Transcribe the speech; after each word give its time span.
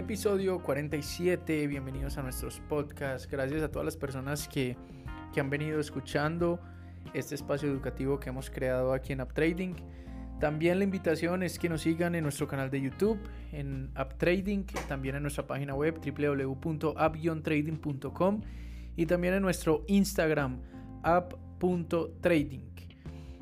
Episodio 0.00 0.62
47, 0.62 1.66
bienvenidos 1.66 2.16
a 2.16 2.22
nuestros 2.22 2.60
podcasts. 2.60 3.28
Gracias 3.30 3.62
a 3.62 3.70
todas 3.70 3.84
las 3.84 3.98
personas 3.98 4.48
que, 4.48 4.74
que 5.30 5.40
han 5.40 5.50
venido 5.50 5.78
escuchando 5.78 6.58
este 7.12 7.34
espacio 7.34 7.68
educativo 7.68 8.18
que 8.18 8.30
hemos 8.30 8.48
creado 8.48 8.94
aquí 8.94 9.12
en 9.12 9.20
UpTrading. 9.20 9.76
También 10.40 10.78
la 10.78 10.84
invitación 10.84 11.42
es 11.42 11.58
que 11.58 11.68
nos 11.68 11.82
sigan 11.82 12.14
en 12.14 12.22
nuestro 12.22 12.48
canal 12.48 12.70
de 12.70 12.80
YouTube, 12.80 13.18
en 13.52 13.90
UpTrading, 13.90 14.64
también 14.88 15.16
en 15.16 15.22
nuestra 15.22 15.46
página 15.46 15.74
web 15.74 16.00
www.up-trading.com 16.00 18.40
y 18.96 19.04
también 19.04 19.34
en 19.34 19.42
nuestro 19.42 19.84
Instagram, 19.86 20.62
up.trading. 21.04 22.70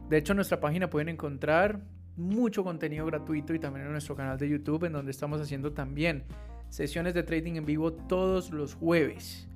De 0.09 0.17
hecho, 0.17 0.33
en 0.33 0.37
nuestra 0.37 0.59
página 0.59 0.91
pueden 0.91 1.09
encontrar 1.09 1.85
mucho 2.17 2.65
contenido 2.65 3.07
gratuito 3.07 3.55
y 3.55 3.61
también 3.61 3.87
en 3.87 3.93
nuestro 3.93 4.17
canal 4.17 4.37
de 4.37 4.49
YouTube 4.49 4.83
en 4.85 4.93
donde 4.93 5.13
estamos 5.13 5.41
haciendo 5.41 5.73
también 5.73 6.25
sesiones 6.71 7.15
de 7.15 7.23
trading 7.23 7.55
en 7.55 7.67
vivo 7.67 7.93
todos 7.93 8.51
los 8.51 8.75
jueves 8.75 9.49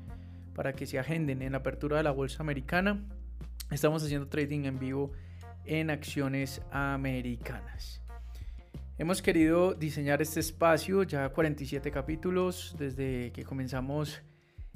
para 0.54 0.72
que 0.72 0.86
se 0.86 0.98
agenden 0.98 1.42
en 1.42 1.52
la 1.52 1.58
apertura 1.58 1.96
de 1.96 2.02
la 2.02 2.10
bolsa 2.10 2.42
americana. 2.42 3.02
Estamos 3.70 4.02
haciendo 4.02 4.28
trading 4.28 4.64
en 4.64 4.78
vivo 4.78 5.12
en 5.64 5.90
acciones 5.90 6.62
americanas. 6.70 8.00
Hemos 8.98 9.22
querido 9.22 9.74
diseñar 9.74 10.20
este 10.20 10.40
espacio, 10.40 11.02
ya 11.02 11.28
47 11.30 11.90
capítulos 11.90 12.76
desde 12.78 13.32
que 13.32 13.44
comenzamos 13.44 14.22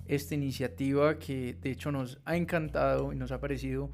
esta 0.06 0.34
iniciativa 0.34 1.18
que 1.18 1.56
de 1.60 1.70
hecho 1.70 1.92
nos 1.92 2.20
ha 2.24 2.36
encantado 2.36 3.12
y 3.12 3.16
nos 3.16 3.32
ha 3.32 3.40
parecido 3.40 3.90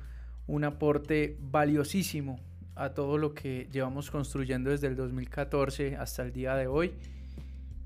un 0.46 0.64
aporte 0.64 1.36
valiosísimo 1.40 2.38
a 2.74 2.90
todo 2.94 3.18
lo 3.18 3.34
que 3.34 3.68
llevamos 3.70 4.10
construyendo 4.10 4.70
desde 4.70 4.86
el 4.86 4.96
2014 4.96 5.96
hasta 5.96 6.22
el 6.22 6.32
día 6.32 6.54
de 6.54 6.66
hoy. 6.66 6.94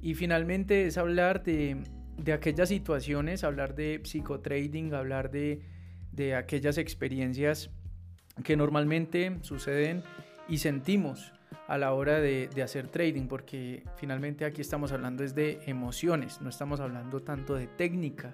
Y 0.07 0.15
finalmente 0.15 0.87
es 0.87 0.99
hablar 0.99 1.43
de, 1.43 1.79
de 2.17 2.33
aquellas 2.33 2.69
situaciones, 2.69 3.43
hablar 3.43 3.75
de 3.75 4.01
psicotrading, 4.05 4.95
hablar 4.95 5.33
de, 5.33 5.63
de 6.13 6.37
aquellas 6.37 6.79
experiencias 6.79 7.71
que 8.45 8.57
normalmente 8.57 9.37
suceden 9.41 10.05
y 10.47 10.59
sentimos 10.59 11.33
a 11.67 11.77
la 11.77 11.93
hora 11.93 12.21
de, 12.21 12.48
de, 12.55 12.63
hacer 12.63 12.87
trading, 12.87 13.27
porque 13.27 13.83
finalmente 13.97 14.45
aquí 14.45 14.61
estamos 14.61 14.93
hablando 14.93 15.25
es 15.25 15.35
de 15.35 15.59
emociones, 15.67 16.41
no 16.41 16.51
estamos 16.51 16.79
hablando 16.79 17.23
tanto 17.23 17.57
de 17.57 17.67
técnica. 17.67 18.33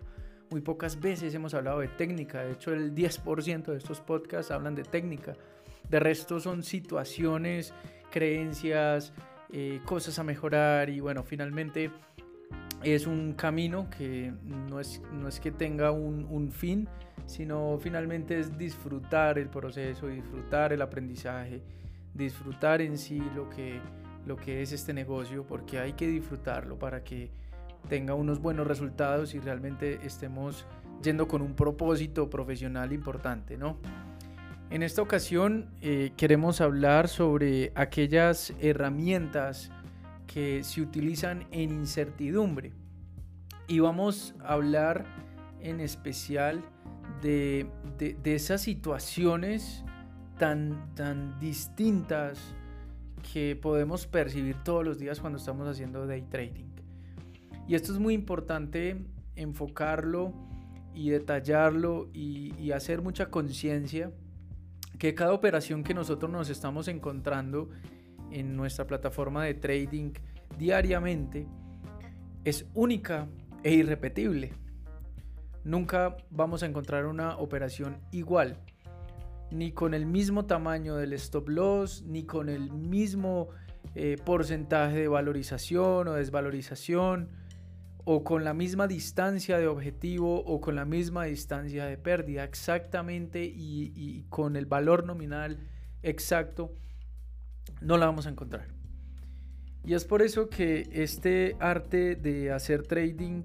Muy 0.51 0.61
pocas 0.61 1.01
veces 1.01 1.33
hemos 1.33 1.55
hablado 1.55 1.81
de 1.81 1.89
técnica, 1.89 2.45
de 2.45 2.53
hecho 2.53 2.75
el 2.75 2.95
10% 2.95 3.64
de 3.64 3.79
estos 3.79 4.03
podcasts 4.03 4.53
hablan 4.53 4.75
de 4.75 4.83
técnica. 4.83 5.39
De 5.89 6.01
resto 6.01 6.39
son 6.39 6.64
situaciones, 6.64 7.73
creencias, 8.11 9.14
eh, 9.53 9.81
cosas 9.84 10.19
a 10.19 10.25
mejorar 10.25 10.89
y 10.89 11.00
bueno, 11.00 11.22
finalmente 11.22 11.91
es 12.83 13.06
un 13.06 13.34
camino 13.34 13.89
que 13.91 14.33
no 14.42 14.81
es, 14.81 15.03
no 15.12 15.28
es 15.28 15.41
que 15.41 15.50
tenga 15.53 15.91
un, 15.92 16.27
un, 16.31 16.50
fin, 16.50 16.89
sino 17.27 17.78
finalmente 17.78 18.39
es 18.39 18.56
disfrutar 18.56 19.39
el 19.39 19.48
proceso, 19.48 20.08
disfrutar 20.08 20.73
el 20.73 20.83
aprendizaje, 20.83 21.62
disfrutar 22.14 22.80
en 22.80 22.98
sí 22.98 23.23
lo 23.34 23.48
que, 23.50 23.80
lo 24.27 24.36
que 24.36 24.62
es 24.62 24.73
este 24.73 24.92
negocio, 24.92 25.47
porque 25.47 25.78
hay 25.78 25.92
que 25.92 26.06
disfrutarlo 26.06 26.78
para 26.78 27.05
que 27.05 27.30
tenga 27.89 28.14
unos 28.14 28.41
buenos 28.41 28.67
resultados 28.67 29.34
y 29.34 29.39
realmente 29.39 30.00
estemos 30.05 30.67
yendo 31.03 31.28
con 31.28 31.42
un 31.42 31.55
propósito 31.55 32.30
profesional 32.30 32.92
importante, 32.92 33.56
¿no? 33.56 33.78
En 34.73 34.83
esta 34.83 35.03
ocasión 35.03 35.69
eh, 35.83 36.15
queremos 36.17 36.62
hablar 36.62 37.09
sobre 37.09 37.73
aquellas 37.75 38.55
herramientas 38.59 39.70
que 40.27 40.64
se 40.64 40.81
utilizan 40.81 41.47
en 41.51 41.73
incertidumbre. 41.73 42.73
Y 43.69 43.81
vamos 43.81 44.34
a 44.41 44.55
hablar 44.55 45.05
en 45.61 45.80
especial 45.80 46.64
de, 47.20 47.67
de, 47.98 48.35
esas 48.35 48.63
situaciones 48.63 49.85
tan, 50.39 50.95
tan 50.95 51.39
distintas 51.39 52.41
que 53.30 53.55
podemos 53.61 54.07
percibir 54.07 54.57
todos 54.64 54.86
los 54.86 54.98
días 54.98 55.20
cuando 55.20 55.39
estamos 55.39 55.69
haciendo 55.69 56.07
day 56.07 56.23
trading. 56.23 56.70
Y 57.69 57.75
esto 57.75 57.92
es 57.92 57.98
muy 57.98 58.14
importante 58.14 59.05
enfocarlo 59.36 60.33
y 60.95 61.11
detallarlo 61.11 62.08
y 62.14 62.73
hacer 62.73 63.02
mucha 63.02 63.27
conciencia 63.27 64.11
que 64.98 65.14
cada 65.14 65.33
operación 65.33 65.83
que 65.83 65.95
nosotros 65.95 66.30
nos 66.30 66.51
estamos 66.51 66.89
encontrando 66.89 67.70
en 68.30 68.57
nuestra 68.57 68.86
plataforma 68.86 69.45
de 69.45 69.55
trading 69.55 70.13
diariamente 70.58 71.47
es 72.45 72.67
única 72.75 73.29
e 73.63 73.73
irrepetible. 73.73 74.52
Nunca 75.64 76.17
vamos 76.31 76.63
a 76.63 76.67
encontrar 76.67 77.07
una 77.07 77.36
operación 77.36 77.98
igual, 78.11 78.58
ni 79.51 79.73
con 79.73 79.95
el 79.95 80.07
mismo 80.07 80.47
tamaño 80.47 80.97
del 80.97 81.13
stop 81.13 81.48
loss, 81.48 82.02
ni 82.02 82.25
con 82.25 82.48
el 82.48 82.73
mismo 82.73 83.48
eh, 83.95 84.17
porcentaje 84.25 84.98
de 85.01 85.08
valorización 85.08 86.08
o 86.08 86.14
desvalorización, 86.14 87.29
o 88.05 88.24
con 88.24 88.45
la 88.45 88.55
misma 88.55 88.89
distancia 88.89 89.58
de 89.58 89.67
objetivo 89.67 90.42
o 90.45 90.61
con 90.61 90.74
la 90.74 90.85
misma 90.85 91.24
distancia 91.24 91.86
de 91.86 91.96
pérdida 91.96 92.45
exactamente 92.45 93.45
y, 93.45 94.24
con 94.29 94.57
el 94.57 94.67
valor 94.67 95.05
nominal 95.05 95.58
exacto, 96.02 96.73
no 97.80 97.96
la 97.96 98.07
vamos 98.07 98.27
a 98.27 98.30
encontrar. 98.30 98.68
Y 99.85 99.95
es 99.95 100.05
por 100.05 100.23
eso 100.23 100.48
que 100.48 100.89
este 100.92 101.57
arte 101.61 102.14
de 102.17 102.52
hacer 102.52 102.83
trading 102.86 103.45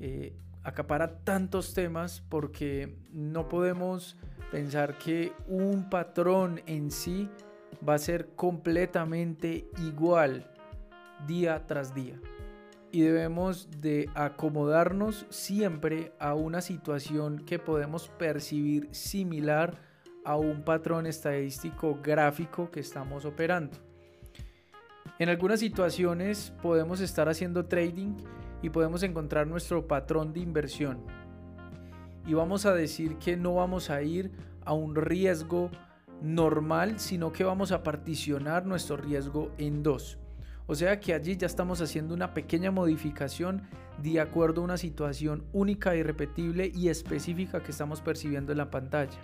eh, 0.00 0.36
acapara 0.62 1.18
tantos 1.24 1.74
temas 1.74 2.22
porque 2.28 2.96
no 3.12 3.48
podemos 3.48 4.16
pensar 4.50 4.98
que 4.98 5.32
un 5.46 5.88
patrón 5.88 6.60
en 6.66 6.90
sí 6.90 7.28
va 7.88 7.94
a 7.94 7.98
ser 7.98 8.28
completamente 8.34 9.68
igual 9.78 10.50
día 11.26 11.66
tras 11.66 11.94
día 11.94 12.20
y 12.92 13.02
debemos 13.02 13.68
de 13.80 14.08
acomodarnos 14.14 15.26
siempre 15.30 16.12
a 16.18 16.34
una 16.34 16.60
situación 16.60 17.44
que 17.44 17.58
podemos 17.58 18.08
percibir 18.08 18.88
similar 18.92 19.78
a 20.24 20.36
un 20.36 20.62
patrón 20.62 21.06
estadístico 21.06 21.98
gráfico 22.02 22.70
que 22.70 22.80
estamos 22.80 23.24
operando. 23.24 23.78
En 25.18 25.28
algunas 25.28 25.60
situaciones 25.60 26.52
podemos 26.62 27.00
estar 27.00 27.28
haciendo 27.28 27.66
trading 27.66 28.16
y 28.62 28.70
podemos 28.70 29.02
encontrar 29.02 29.46
nuestro 29.46 29.86
patrón 29.86 30.32
de 30.32 30.40
inversión. 30.40 31.04
Y 32.26 32.34
vamos 32.34 32.66
a 32.66 32.74
decir 32.74 33.16
que 33.16 33.36
no 33.36 33.54
vamos 33.54 33.90
a 33.90 34.02
ir 34.02 34.30
a 34.64 34.72
un 34.72 34.94
riesgo 34.94 35.70
normal, 36.22 36.98
sino 37.00 37.32
que 37.32 37.44
vamos 37.44 37.72
a 37.72 37.82
particionar 37.82 38.66
nuestro 38.66 38.96
riesgo 38.96 39.50
en 39.58 39.82
dos. 39.82 40.19
O 40.70 40.76
sea 40.76 41.00
que 41.00 41.14
allí 41.14 41.36
ya 41.36 41.48
estamos 41.48 41.80
haciendo 41.80 42.14
una 42.14 42.32
pequeña 42.32 42.70
modificación 42.70 43.62
de 44.00 44.20
acuerdo 44.20 44.60
a 44.60 44.64
una 44.64 44.76
situación 44.76 45.42
única, 45.52 45.96
irrepetible 45.96 46.70
y 46.72 46.90
específica 46.90 47.60
que 47.60 47.72
estamos 47.72 48.00
percibiendo 48.00 48.52
en 48.52 48.58
la 48.58 48.70
pantalla. 48.70 49.18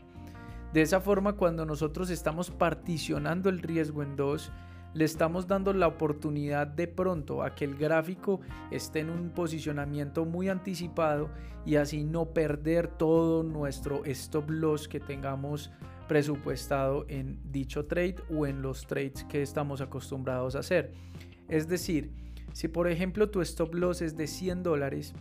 De 0.72 0.82
esa 0.82 1.00
forma, 1.00 1.34
cuando 1.34 1.64
nosotros 1.64 2.10
estamos 2.10 2.50
particionando 2.50 3.48
el 3.48 3.62
riesgo 3.62 4.02
en 4.02 4.16
dos, 4.16 4.50
le 4.92 5.04
estamos 5.04 5.46
dando 5.46 5.72
la 5.72 5.86
oportunidad 5.86 6.66
de 6.66 6.88
pronto 6.88 7.44
a 7.44 7.54
que 7.54 7.64
el 7.64 7.76
gráfico 7.76 8.40
esté 8.72 8.98
en 8.98 9.10
un 9.10 9.30
posicionamiento 9.30 10.24
muy 10.24 10.48
anticipado 10.48 11.30
y 11.64 11.76
así 11.76 12.02
no 12.02 12.26
perder 12.30 12.88
todo 12.88 13.44
nuestro 13.44 14.04
stop 14.04 14.50
loss 14.50 14.88
que 14.88 14.98
tengamos 14.98 15.70
presupuestado 16.08 17.04
en 17.08 17.38
dicho 17.52 17.86
trade 17.86 18.16
o 18.30 18.46
en 18.48 18.62
los 18.62 18.86
trades 18.86 19.24
que 19.24 19.42
estamos 19.42 19.80
acostumbrados 19.80 20.56
a 20.56 20.60
hacer. 20.60 20.92
Es 21.48 21.68
decir, 21.68 22.12
si 22.52 22.68
por 22.68 22.88
ejemplo 22.88 23.30
tu 23.30 23.40
stop 23.42 23.74
loss 23.74 24.02
es 24.02 24.16
de 24.16 24.26
100 24.26 24.62
dólares, 24.62 25.14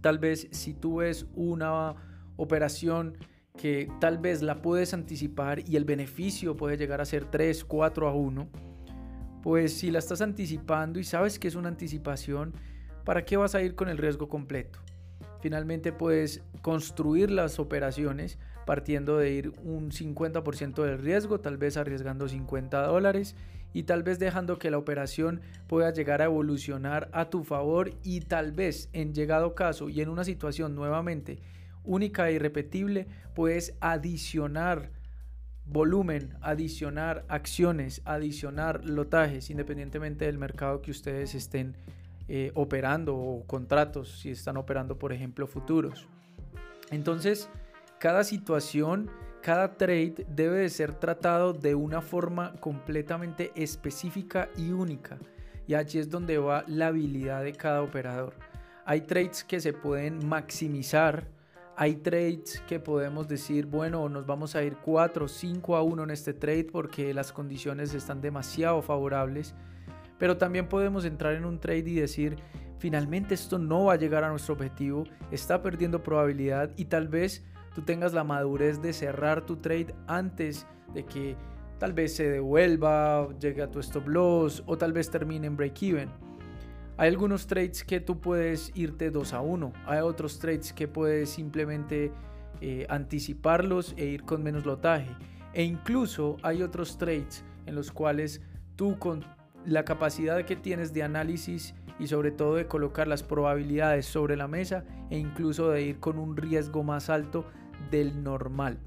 tal 0.00 0.18
vez 0.18 0.48
si 0.50 0.74
tú 0.74 0.96
ves 0.96 1.26
una 1.34 1.94
operación 2.36 3.18
que 3.56 3.90
tal 4.00 4.18
vez 4.18 4.42
la 4.42 4.62
puedes 4.62 4.94
anticipar 4.94 5.68
y 5.68 5.76
el 5.76 5.84
beneficio 5.84 6.56
puede 6.56 6.76
llegar 6.76 7.00
a 7.00 7.04
ser 7.04 7.26
3, 7.26 7.64
4 7.64 8.08
a 8.08 8.14
1, 8.14 8.48
pues 9.42 9.74
si 9.74 9.90
la 9.90 9.98
estás 9.98 10.22
anticipando 10.22 10.98
y 10.98 11.04
sabes 11.04 11.38
que 11.38 11.48
es 11.48 11.54
una 11.54 11.68
anticipación, 11.68 12.54
¿para 13.04 13.24
qué 13.24 13.36
vas 13.36 13.54
a 13.54 13.62
ir 13.62 13.74
con 13.74 13.88
el 13.88 13.98
riesgo 13.98 14.28
completo? 14.28 14.78
Finalmente 15.40 15.92
puedes 15.92 16.42
construir 16.62 17.30
las 17.30 17.58
operaciones 17.58 18.38
partiendo 18.64 19.18
de 19.18 19.32
ir 19.32 19.52
un 19.62 19.90
50% 19.90 20.82
del 20.84 20.98
riesgo, 20.98 21.40
tal 21.40 21.56
vez 21.56 21.76
arriesgando 21.76 22.28
50 22.28 22.82
dólares 22.86 23.36
y 23.72 23.84
tal 23.84 24.02
vez 24.02 24.18
dejando 24.18 24.58
que 24.58 24.70
la 24.70 24.78
operación 24.78 25.40
pueda 25.66 25.92
llegar 25.92 26.20
a 26.22 26.26
evolucionar 26.26 27.08
a 27.12 27.30
tu 27.30 27.44
favor 27.44 27.90
y 28.02 28.20
tal 28.20 28.52
vez 28.52 28.88
en 28.92 29.14
llegado 29.14 29.54
caso 29.54 29.88
y 29.88 30.00
en 30.00 30.08
una 30.08 30.24
situación 30.24 30.74
nuevamente 30.74 31.38
única 31.84 32.28
e 32.28 32.34
irrepetible 32.34 33.06
puedes 33.34 33.74
adicionar 33.80 34.90
volumen, 35.64 36.36
adicionar 36.40 37.24
acciones, 37.28 38.02
adicionar 38.04 38.84
lotajes 38.84 39.50
independientemente 39.50 40.26
del 40.26 40.38
mercado 40.38 40.82
que 40.82 40.90
ustedes 40.90 41.34
estén 41.34 41.76
eh, 42.28 42.50
operando 42.54 43.16
o 43.16 43.44
contratos 43.46 44.20
si 44.20 44.30
están 44.30 44.56
operando, 44.56 44.98
por 44.98 45.12
ejemplo, 45.12 45.46
futuros. 45.46 46.06
Entonces, 46.90 47.48
cada 48.02 48.24
situación, 48.24 49.08
cada 49.42 49.76
trade 49.76 50.26
debe 50.28 50.58
de 50.58 50.70
ser 50.70 50.92
tratado 50.92 51.52
de 51.52 51.76
una 51.76 52.00
forma 52.00 52.52
completamente 52.54 53.52
específica 53.54 54.48
y 54.56 54.72
única. 54.72 55.18
Y 55.68 55.74
allí 55.74 56.00
es 56.00 56.10
donde 56.10 56.36
va 56.36 56.64
la 56.66 56.88
habilidad 56.88 57.44
de 57.44 57.52
cada 57.52 57.80
operador. 57.80 58.34
Hay 58.84 59.02
trades 59.02 59.44
que 59.44 59.60
se 59.60 59.72
pueden 59.72 60.26
maximizar, 60.26 61.28
hay 61.76 61.94
trades 61.94 62.60
que 62.66 62.80
podemos 62.80 63.28
decir, 63.28 63.66
bueno, 63.66 64.08
nos 64.08 64.26
vamos 64.26 64.56
a 64.56 64.64
ir 64.64 64.78
4 64.78 65.24
o 65.24 65.28
5 65.28 65.76
a 65.76 65.82
1 65.82 66.02
en 66.02 66.10
este 66.10 66.34
trade 66.34 66.64
porque 66.72 67.14
las 67.14 67.30
condiciones 67.30 67.94
están 67.94 68.20
demasiado 68.20 68.82
favorables. 68.82 69.54
Pero 70.18 70.36
también 70.38 70.68
podemos 70.68 71.04
entrar 71.04 71.34
en 71.34 71.44
un 71.44 71.60
trade 71.60 71.88
y 71.88 71.94
decir, 71.94 72.34
finalmente 72.78 73.34
esto 73.34 73.60
no 73.60 73.84
va 73.84 73.92
a 73.92 73.96
llegar 73.96 74.24
a 74.24 74.30
nuestro 74.30 74.54
objetivo, 74.54 75.04
está 75.30 75.62
perdiendo 75.62 76.02
probabilidad 76.02 76.72
y 76.76 76.86
tal 76.86 77.06
vez 77.06 77.44
tú 77.74 77.82
tengas 77.82 78.12
la 78.12 78.24
madurez 78.24 78.80
de 78.82 78.92
cerrar 78.92 79.44
tu 79.46 79.56
trade 79.56 79.94
antes 80.06 80.66
de 80.94 81.04
que 81.04 81.36
tal 81.78 81.92
vez 81.92 82.14
se 82.14 82.28
devuelva, 82.28 83.28
llegue 83.38 83.62
a 83.62 83.70
tu 83.70 83.80
stop 83.80 84.06
loss 84.06 84.62
o 84.66 84.78
tal 84.78 84.92
vez 84.92 85.10
termine 85.10 85.46
en 85.46 85.56
break 85.56 85.82
even. 85.82 86.10
Hay 86.96 87.08
algunos 87.08 87.46
trades 87.46 87.82
que 87.82 88.00
tú 88.00 88.20
puedes 88.20 88.70
irte 88.74 89.10
2 89.10 89.32
a 89.32 89.40
1. 89.40 89.72
Hay 89.86 90.00
otros 90.00 90.38
trades 90.38 90.72
que 90.72 90.86
puedes 90.86 91.30
simplemente 91.30 92.12
eh, 92.60 92.86
anticiparlos 92.88 93.94
e 93.96 94.04
ir 94.06 94.22
con 94.22 94.42
menos 94.42 94.64
lotaje. 94.66 95.08
E 95.54 95.64
incluso 95.64 96.36
hay 96.42 96.62
otros 96.62 96.98
trades 96.98 97.44
en 97.66 97.74
los 97.74 97.90
cuales 97.90 98.42
tú 98.76 98.98
con 98.98 99.24
la 99.66 99.84
capacidad 99.84 100.44
que 100.44 100.56
tienes 100.56 100.92
de 100.92 101.02
análisis 101.02 101.74
y 101.98 102.06
sobre 102.06 102.30
todo 102.30 102.56
de 102.56 102.66
colocar 102.66 103.08
las 103.08 103.22
probabilidades 103.22 104.06
sobre 104.06 104.36
la 104.36 104.48
mesa 104.48 104.84
e 105.10 105.18
incluso 105.18 105.70
de 105.70 105.82
ir 105.82 106.00
con 106.00 106.18
un 106.18 106.36
riesgo 106.36 106.82
más 106.82 107.10
alto 107.10 107.44
del 107.92 108.24
normal. 108.24 108.80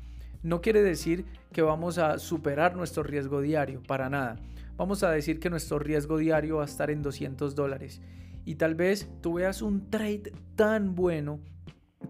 No 0.44 0.60
quiere 0.60 0.84
decir 0.84 1.24
que 1.54 1.62
vamos 1.62 1.98
a 1.98 2.20
superar 2.20 2.76
nuestro 2.76 3.04
riesgo 3.04 3.40
diario, 3.40 3.82
para 3.82 4.10
nada 4.10 4.36
vamos 4.78 5.04
a 5.04 5.12
decir 5.12 5.40
que 5.40 5.50
nuestro 5.50 5.80
riesgo 5.80 6.18
diario 6.18 6.58
va 6.58 6.64
a 6.64 6.66
estar 6.66 6.90
en 6.90 7.02
200 7.02 7.56
dólares. 7.56 8.02
Y 8.46 8.56
tal 8.56 8.76
vez 8.76 9.10
tú 9.22 9.36
veas 9.36 9.62
un 9.62 9.90
trade 9.90 10.34
tan 10.56 10.96
bueno, 10.96 11.40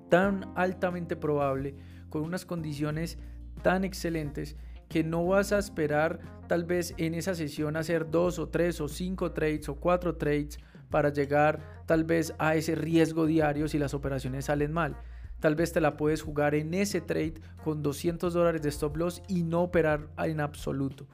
tan 0.09 0.51
altamente 0.55 1.15
probable, 1.15 1.75
con 2.09 2.23
unas 2.23 2.45
condiciones 2.45 3.17
tan 3.61 3.83
excelentes, 3.83 4.55
que 4.89 5.03
no 5.03 5.25
vas 5.25 5.51
a 5.51 5.59
esperar 5.59 6.19
tal 6.47 6.65
vez 6.65 6.93
en 6.97 7.15
esa 7.15 7.33
sesión 7.35 7.75
hacer 7.75 8.09
dos 8.11 8.37
o 8.37 8.49
tres 8.49 8.79
o 8.81 8.87
cinco 8.87 9.31
trades 9.31 9.67
o 9.69 9.75
cuatro 9.75 10.15
trades 10.15 10.59
para 10.91 11.09
llegar 11.09 11.83
tal 11.87 12.03
vez 12.03 12.33
a 12.37 12.55
ese 12.55 12.75
riesgo 12.75 13.25
diario 13.25 13.67
si 13.67 13.79
las 13.79 13.93
operaciones 13.93 14.45
salen 14.45 14.71
mal. 14.71 14.97
Tal 15.39 15.55
vez 15.55 15.71
te 15.73 15.81
la 15.81 15.97
puedes 15.97 16.21
jugar 16.21 16.55
en 16.55 16.73
ese 16.73 17.01
trade 17.01 17.35
con 17.63 17.83
200 17.83 18.33
dólares 18.33 18.61
de 18.61 18.69
stop 18.69 18.97
loss 18.97 19.21
y 19.27 19.43
no 19.43 19.63
operar 19.63 20.09
en 20.17 20.39
absoluto. 20.39 21.07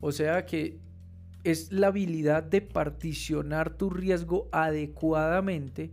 O 0.00 0.12
sea 0.12 0.46
que 0.46 0.78
es 1.44 1.72
la 1.72 1.88
habilidad 1.88 2.42
de 2.42 2.60
particionar 2.60 3.76
tu 3.76 3.90
riesgo 3.90 4.48
adecuadamente 4.52 5.92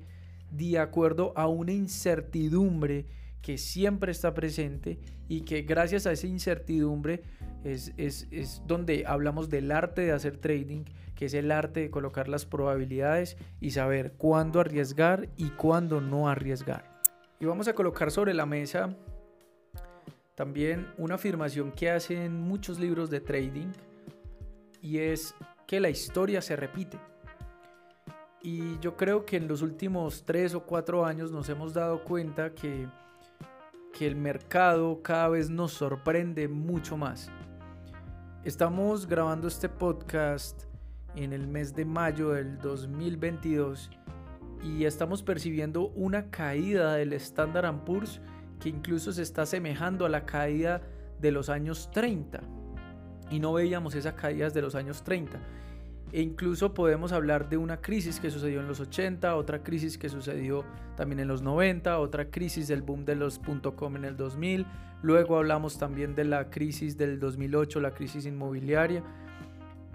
de 0.52 0.80
acuerdo 0.80 1.34
a 1.36 1.48
una 1.48 1.74
incertidumbre 1.74 3.06
que 3.42 3.58
siempre 3.58 4.12
está 4.12 4.34
presente 4.34 5.00
y 5.28 5.42
que 5.42 5.62
gracias 5.62 6.08
a 6.08 6.12
esa 6.12 6.28
incertidumbre 6.28 7.22
es, 7.64 7.94
es, 7.98 8.62
donde 8.66 9.06
hablamos 9.06 9.50
del 9.50 9.72
arte 9.72 10.02
de 10.02 10.12
hacer 10.12 10.38
trading, 10.38 10.86
que 11.16 11.26
es 11.26 11.34
el 11.34 11.52
arte 11.52 11.82
de 11.82 11.92
colocar 11.92 12.28
las 12.28 12.46
probabilidades 12.46 13.38
y 13.60 13.72
saber 13.72 14.14
cuándo 14.18 14.60
arriesgar 14.60 15.30
y 15.38 15.50
cuándo 15.50 16.02
no 16.02 16.28
arriesgar. 16.28 16.95
Y 17.40 17.46
vamos 17.46 17.68
a 17.68 17.74
colocar 17.74 18.12
sobre 18.12 18.34
la 18.34 18.46
mesa 18.46 18.96
también 20.36 20.92
una 20.98 21.16
afirmación 21.16 21.72
que 21.72 21.90
hacen 21.90 22.40
muchos 22.40 22.78
libros 22.80 23.10
de 23.10 23.22
trading 23.22 23.72
y 24.82 25.00
es 25.00 25.34
que 25.66 25.80
la 25.80 25.90
historia 25.90 26.42
se 26.42 26.56
repite. 26.56 27.00
Y 28.42 28.78
yo 28.80 28.96
creo 28.96 29.26
que 29.26 29.38
en 29.38 29.48
los 29.48 29.62
últimos 29.62 30.24
tres 30.26 30.54
o 30.54 30.64
cuatro 30.64 31.06
años 31.06 31.32
nos 31.32 31.50
hemos 31.50 31.74
dado 31.74 32.04
cuenta 32.04 32.54
que, 32.54 32.88
que 33.92 34.06
el 34.06 34.16
mercado 34.16 35.02
cada 35.02 35.30
vez 35.30 35.50
nos 35.50 35.72
sorprende 35.72 36.48
mucho 36.48 36.96
más. 36.96 37.32
Estamos 38.44 39.08
grabando 39.08 39.48
este 39.48 39.68
podcast 39.68 40.66
en 41.16 41.34
el 41.34 41.48
mes 41.48 41.74
de 41.74 41.86
mayo 41.86 42.30
del 42.30 42.60
2022 42.60 43.90
y 44.64 44.86
estamos 44.86 45.24
percibiendo 45.24 45.90
una 45.90 46.30
caída 46.30 46.96
del 46.96 47.14
Standard 47.14 47.84
Poor's 47.84 48.22
que 48.60 48.70
incluso 48.70 49.12
se 49.12 49.22
está 49.22 49.44
asemejando 49.44 50.06
a 50.06 50.10
la 50.10 50.26
caída 50.26 50.82
de 51.20 51.32
los 51.32 51.50
años 51.50 51.90
30 51.92 52.42
y 53.30 53.40
no 53.40 53.54
veíamos 53.54 53.96
esas 53.96 54.14
caídas 54.14 54.54
de 54.54 54.62
los 54.62 54.76
años 54.76 55.04
30. 55.04 55.40
E 56.12 56.22
incluso 56.22 56.74
podemos 56.74 57.12
hablar 57.12 57.50
de 57.50 57.58
una 57.58 57.82
crisis 57.82 58.20
que 58.20 58.30
sucedió 58.30 58.62
en 58.62 58.68
los 58.68 58.80
80, 58.80 59.36
otra 59.36 59.64
crisis 59.64 59.98
que 59.98 60.08
sucedió 60.08 60.64
también 60.96 61.20
en 61.20 61.28
los 61.28 61.42
90, 61.42 62.00
otra 62.00 62.30
crisis 62.30 62.68
del 62.68 62.84
boom 62.84 63.06
de 63.06 63.16
los 63.16 63.42
.com 63.76 63.96
en 63.96 64.06
el 64.06 64.16
2000, 64.16 64.66
luego 65.02 65.38
hablamos 65.38 65.78
también 65.78 66.16
de 66.16 66.24
la 66.24 66.50
crisis 66.50 66.98
del 66.98 67.20
2008, 67.20 67.82
la 67.82 67.92
crisis 67.92 68.26
inmobiliaria. 68.26 69.04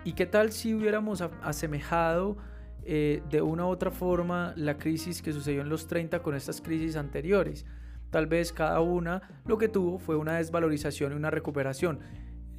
¿Y 0.05 0.13
qué 0.13 0.27
tal 0.27 0.51
si 0.53 0.75
hubiéramos 0.75 1.23
asemejado 1.43 2.37
eh, 2.85 3.23
de 3.31 3.43
una 3.43 3.67
u 3.67 3.69
otra 3.69 3.91
forma 3.91 4.53
la 4.57 4.79
crisis 4.79 5.23
que 5.23 5.33
sucedió 5.33 5.61
en 5.61 5.69
los 5.69 5.87
30 5.87 6.23
con 6.23 6.35
estas 6.35 6.61
crisis 6.61 6.97
anteriores? 6.97 7.67
Tal 8.11 8.27
vez 8.27 8.53
cada 8.53 8.81
una 8.81 9.41
lo 9.47 9.59
que 9.59 9.69
tuvo 9.69 9.99
fue 9.99 10.17
una 10.17 10.37
desvalorización 10.37 11.13
y 11.13 11.17
una 11.17 11.31
recuperación 11.31 12.01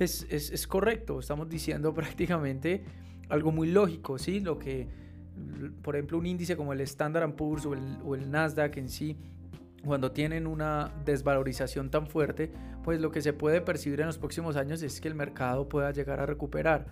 es, 0.04 0.68
correcto, 0.68 1.20
estamos 1.20 1.50
diciendo 1.50 1.94
prácticamente 1.94 2.84
algo 3.30 3.52
muy 3.52 3.72
lógico, 3.72 4.18
¿sí? 4.18 4.40
Lo 4.40 4.58
que, 4.58 4.88
por 5.82 5.96
ejemplo, 5.96 6.18
un 6.18 6.26
índice 6.26 6.58
como 6.58 6.74
el 6.74 6.82
Standard 6.82 7.34
Poor's 7.36 7.66
o 7.66 7.74
el, 7.74 7.98
o 8.04 8.16
el 8.16 8.30
Nasdaq 8.30 8.78
en 8.78 8.90
sí, 8.90 9.18
cuando 9.86 10.12
tienen 10.12 10.48
una 10.48 10.92
desvalorización 11.06 11.90
tan 11.90 12.08
fuerte, 12.08 12.52
pues 12.84 13.00
lo 13.00 13.12
que 13.12 13.22
se 13.22 13.34
puede 13.34 13.62
percibir 13.62 14.02
en 14.02 14.08
los 14.08 14.18
próximos 14.18 14.56
años 14.56 14.82
es 14.84 15.00
que 15.02 15.08
el 15.08 15.16
mercado 15.16 15.68
pueda 15.70 15.92
llegar 15.92 16.20
a 16.20 16.26
recuperar. 16.26 16.88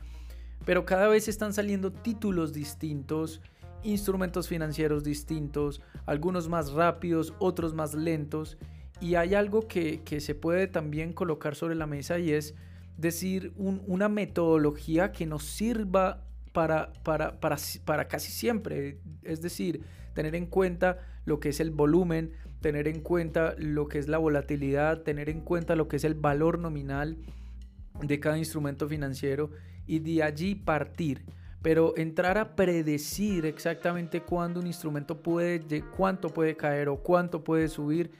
Pero 0.65 0.85
cada 0.85 1.07
vez 1.07 1.27
están 1.27 1.53
saliendo 1.53 1.91
títulos 1.91 2.53
distintos, 2.53 3.41
instrumentos 3.83 4.47
financieros 4.47 5.03
distintos, 5.03 5.81
algunos 6.05 6.49
más 6.49 6.71
rápidos, 6.71 7.33
otros 7.39 7.73
más 7.73 7.93
lentos. 7.93 8.57
Y 9.01 9.15
hay 9.15 9.33
algo 9.33 9.67
que, 9.67 10.01
que 10.03 10.19
se 10.19 10.35
puede 10.35 10.67
también 10.67 11.13
colocar 11.13 11.55
sobre 11.55 11.75
la 11.75 11.87
mesa 11.87 12.19
y 12.19 12.31
es 12.31 12.55
decir, 12.99 13.53
una 13.55 14.09
metodología 14.09 15.11
que 15.13 15.25
nos 15.25 15.43
sirva 15.43 16.25
para, 16.51 16.91
para, 17.03 17.39
para, 17.39 18.07
casi 18.07 18.31
siempre. 18.31 18.99
Es 19.23 19.41
decir, 19.41 19.83
tener 20.13 20.35
en 20.35 20.47
cuenta 20.47 20.99
lo 21.25 21.39
que 21.39 21.49
es 21.49 21.59
el 21.59 21.71
volumen, 21.71 22.33
tener 22.59 22.87
en 22.87 23.01
cuenta 23.01 23.55
lo 23.57 23.87
que 23.87 23.99
es 23.99 24.09
la 24.09 24.17
volatilidad, 24.17 25.03
tener 25.03 25.29
en 25.29 25.41
cuenta 25.41 25.75
lo 25.75 25.87
que 25.87 25.95
es 25.95 26.03
el 26.03 26.15
valor 26.15 26.59
nominal 26.59 27.17
de 28.01 28.19
cada 28.19 28.37
instrumento 28.37 28.87
financiero 28.87 29.51
y 29.89 29.99
de 29.99 30.23
allí 30.23 30.55
partir. 30.55 31.25
Pero 31.61 31.93
entrar 31.97 32.37
a 32.37 32.55
predecir 32.55 33.45
exactamente 33.45 34.21
cuándo 34.21 34.61
un 34.61 34.67
instrumento 34.67 35.17
puede, 35.21 35.83
cuánto 35.97 36.29
puede 36.29 36.55
caer 36.55 36.87
o 36.87 36.97
cuánto 36.97 37.43
puede 37.43 37.67
subir, 37.67 38.11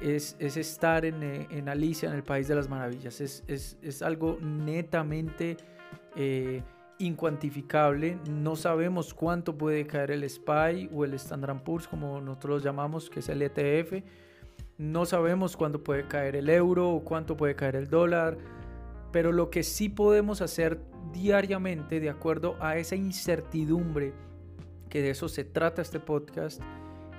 es, 0.00 0.34
estar 0.40 1.04
eh, 1.04 1.46
en, 1.50 1.68
Alicia, 1.68 2.08
en 2.08 2.16
el 2.16 2.22
País 2.22 2.48
de 2.48 2.54
las 2.54 2.68
Maravillas. 2.68 3.20
Es, 3.20 4.02
algo 4.02 4.38
netamente 4.40 5.58
eh, 6.16 6.62
incuantificable. 6.98 8.18
No 8.28 8.56
sabemos 8.56 9.14
cuánto 9.14 9.56
puede 9.56 9.86
caer 9.86 10.10
el 10.10 10.28
SPY 10.28 10.88
o 10.92 11.04
el 11.04 11.14
Standard 11.14 11.62
Poor's, 11.62 11.86
como 11.86 12.20
nosotros 12.20 12.58
lo 12.62 12.64
llamamos, 12.64 13.10
que 13.10 13.20
es 13.20 13.28
el 13.28 13.42
ETF. 13.42 14.02
No 14.78 15.04
sabemos 15.04 15.56
cuándo 15.56 15.84
puede 15.84 16.08
caer 16.08 16.34
el 16.34 16.48
euro 16.48 16.90
o 16.90 17.04
cuánto 17.04 17.36
puede 17.36 17.54
caer 17.54 17.76
el 17.76 17.88
dólar. 17.88 18.38
Pero 19.12 19.32
lo 19.32 19.50
que 19.50 19.62
sí 19.62 19.88
podemos 19.88 20.40
hacer 20.40 20.80
diariamente, 21.12 22.00
de 22.00 22.10
acuerdo 22.10 22.56
a 22.60 22.76
esa 22.76 22.96
incertidumbre, 22.96 24.12
que 24.88 25.02
de 25.02 25.10
eso 25.10 25.28
se 25.28 25.44
trata 25.44 25.82
este 25.82 26.00
podcast, 26.00 26.60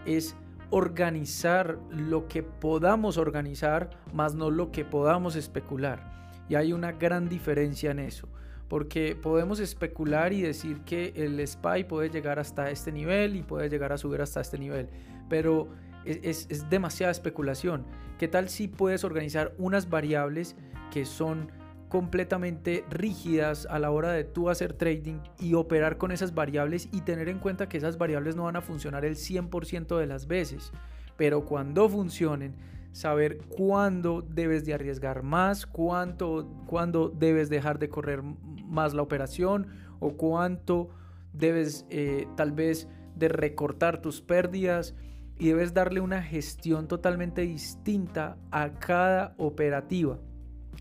es 0.05 0.35
organizar 0.69 1.77
lo 1.89 2.27
que 2.27 2.43
podamos 2.43 3.17
organizar, 3.17 3.89
más 4.13 4.35
no 4.35 4.49
lo 4.49 4.71
que 4.71 4.85
podamos 4.85 5.35
especular. 5.35 6.31
Y 6.49 6.55
hay 6.55 6.73
una 6.73 6.91
gran 6.93 7.29
diferencia 7.29 7.91
en 7.91 7.99
eso, 7.99 8.27
porque 8.67 9.15
podemos 9.15 9.59
especular 9.59 10.33
y 10.33 10.41
decir 10.41 10.81
que 10.81 11.13
el 11.15 11.45
SPY 11.45 11.85
puede 11.85 12.09
llegar 12.09 12.39
hasta 12.39 12.71
este 12.71 12.91
nivel 12.91 13.35
y 13.35 13.43
puede 13.43 13.69
llegar 13.69 13.91
a 13.91 13.97
subir 13.97 14.21
hasta 14.21 14.41
este 14.41 14.57
nivel, 14.57 14.89
pero 15.29 15.69
es, 16.05 16.47
es 16.49 16.69
demasiada 16.69 17.11
especulación. 17.11 17.85
¿Qué 18.17 18.27
tal 18.27 18.49
si 18.49 18.67
puedes 18.67 19.03
organizar 19.03 19.53
unas 19.57 19.89
variables 19.89 20.55
que 20.91 21.05
son 21.05 21.51
completamente 21.91 22.85
rígidas 22.89 23.67
a 23.69 23.77
la 23.77 23.91
hora 23.91 24.13
de 24.13 24.23
tú 24.23 24.49
hacer 24.49 24.71
trading 24.71 25.19
y 25.37 25.55
operar 25.55 25.97
con 25.97 26.13
esas 26.13 26.33
variables 26.33 26.87
y 26.93 27.01
tener 27.01 27.27
en 27.27 27.37
cuenta 27.37 27.67
que 27.67 27.77
esas 27.77 27.97
variables 27.97 28.37
no 28.37 28.45
van 28.45 28.55
a 28.55 28.61
funcionar 28.61 29.03
el 29.03 29.17
100% 29.17 29.97
de 29.97 30.07
las 30.07 30.25
veces. 30.25 30.71
Pero 31.17 31.43
cuando 31.43 31.89
funcionen, 31.89 32.55
saber 32.93 33.39
cuándo 33.49 34.21
debes 34.21 34.63
de 34.63 34.73
arriesgar 34.73 35.21
más, 35.21 35.65
cuánto, 35.65 36.49
cuándo 36.65 37.09
debes 37.09 37.49
dejar 37.49 37.77
de 37.77 37.89
correr 37.89 38.23
más 38.23 38.93
la 38.93 39.01
operación 39.01 39.67
o 39.99 40.15
cuánto 40.15 40.91
debes 41.33 41.85
eh, 41.89 42.25
tal 42.37 42.53
vez 42.53 42.87
de 43.17 43.27
recortar 43.27 44.01
tus 44.01 44.21
pérdidas 44.21 44.95
y 45.37 45.49
debes 45.49 45.73
darle 45.73 45.99
una 45.99 46.23
gestión 46.23 46.87
totalmente 46.87 47.41
distinta 47.41 48.37
a 48.49 48.79
cada 48.79 49.35
operativa. 49.37 50.19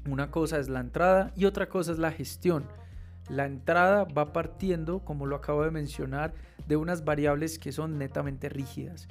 Una 0.09 0.30
cosa 0.30 0.59
es 0.59 0.68
la 0.68 0.80
entrada 0.80 1.32
y 1.37 1.44
otra 1.44 1.68
cosa 1.68 1.92
es 1.92 1.99
la 1.99 2.12
gestión. 2.12 2.64
La 3.28 3.47
entrada 3.47 4.04
va 4.04 4.32
partiendo, 4.32 5.00
como 5.04 5.26
lo 5.26 5.37
acabo 5.37 5.62
de 5.62 5.70
mencionar, 5.70 6.35
de 6.66 6.76
unas 6.76 7.04
variables 7.04 7.59
que 7.59 7.73
son 7.73 7.99
netamente 7.99 8.49
rígidas. 8.49 9.09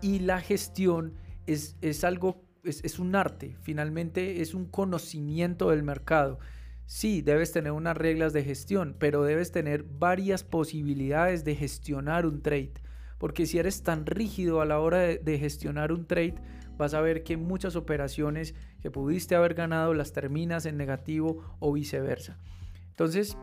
Y 0.00 0.20
la 0.20 0.40
gestión 0.40 1.14
es, 1.46 1.76
es 1.80 2.04
algo, 2.04 2.44
es, 2.64 2.84
es 2.84 2.98
un 2.98 3.16
arte, 3.16 3.56
finalmente 3.62 4.40
es 4.42 4.54
un 4.54 4.66
conocimiento 4.66 5.70
del 5.70 5.82
mercado. 5.82 6.38
Sí, 6.84 7.22
debes 7.22 7.50
tener 7.50 7.72
unas 7.72 7.96
reglas 7.96 8.32
de 8.32 8.44
gestión, 8.44 8.94
pero 8.98 9.24
debes 9.24 9.50
tener 9.50 9.82
varias 9.82 10.44
posibilidades 10.44 11.44
de 11.44 11.56
gestionar 11.56 12.26
un 12.26 12.42
trade. 12.42 12.74
Porque 13.18 13.46
si 13.46 13.58
eres 13.58 13.82
tan 13.82 14.06
rígido 14.06 14.60
a 14.60 14.66
la 14.66 14.78
hora 14.78 14.98
de, 14.98 15.38
gestionar 15.38 15.92
un 15.92 16.06
trade, 16.06 16.34
vas 16.76 16.94
a 16.94 17.00
ver 17.00 17.22
que 17.22 17.36
muchas 17.36 17.76
operaciones 17.76 18.54
que 18.80 18.90
pudiste 18.90 19.34
haber 19.34 19.54
ganado 19.54 19.94
las 19.94 20.12
terminas 20.12 20.66
en 20.66 20.76
negativo 20.76 21.56
o 21.58 21.72
viceversa. 21.72 22.38
Entonces, 22.90 23.36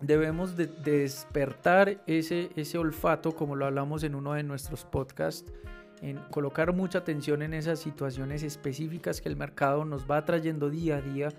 debemos 0.00 0.56
de, 0.56 0.66
despertar 0.66 2.02
ese, 2.06 2.50
ese 2.56 2.78
olfato, 2.78 3.34
como 3.34 3.56
lo 3.56 3.66
hablamos 3.66 4.04
en 4.04 4.14
uno 4.14 4.34
de 4.34 4.44
nuestros 4.44 4.84
podcasts, 4.84 5.52
en 6.00 6.18
colocar 6.30 6.72
mucha 6.72 6.98
atención 6.98 7.42
en 7.42 7.54
esas 7.54 7.80
situaciones 7.80 8.42
específicas 8.42 9.20
que 9.20 9.28
el 9.28 9.36
mercado 9.36 9.84
nos 9.84 10.08
va 10.08 10.24
trayendo 10.24 10.70
día 10.70 10.98
a 10.98 11.00
día 11.00 11.30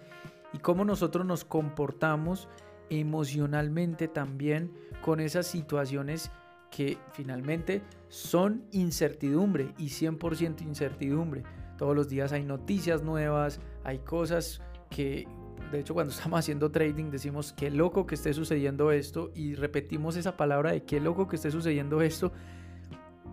y 0.53 0.59
cómo 0.59 0.85
nosotros 0.85 1.25
nos 1.25 1.45
comportamos 1.45 2.49
emocionalmente 2.89 4.07
también 4.07 4.73
con 5.01 5.19
esas 5.19 5.47
situaciones 5.47 6.31
que 6.69 6.97
finalmente 7.13 7.81
son 8.07 8.63
incertidumbre 8.71 9.73
y 9.77 9.87
100% 9.87 10.61
incertidumbre. 10.61 11.43
Todos 11.77 11.95
los 11.95 12.09
días 12.09 12.31
hay 12.31 12.43
noticias 12.43 13.03
nuevas, 13.03 13.59
hay 13.83 13.99
cosas 13.99 14.61
que, 14.89 15.27
de 15.71 15.79
hecho 15.79 15.93
cuando 15.93 16.13
estamos 16.15 16.39
haciendo 16.39 16.71
trading 16.71 17.11
decimos 17.11 17.53
qué 17.53 17.69
loco 17.69 18.05
que 18.05 18.15
esté 18.15 18.33
sucediendo 18.33 18.91
esto 18.91 19.31
y 19.35 19.55
repetimos 19.55 20.15
esa 20.15 20.37
palabra 20.37 20.71
de 20.71 20.83
qué 20.83 20.99
loco 20.99 21.27
que 21.27 21.35
esté 21.37 21.51
sucediendo 21.51 22.01
esto 22.01 22.31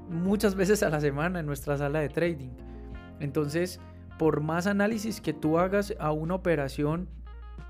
muchas 0.09 0.55
veces 0.55 0.83
a 0.83 0.91
la 0.91 1.01
semana 1.01 1.41
en 1.41 1.47
nuestra 1.47 1.77
sala 1.77 2.01
de 2.01 2.09
trading. 2.09 2.51
Entonces, 3.19 3.81
por 4.19 4.41
más 4.41 4.67
análisis 4.67 5.21
que 5.21 5.33
tú 5.33 5.59
hagas 5.59 5.95
a 5.99 6.13
una 6.13 6.35
operación, 6.35 7.09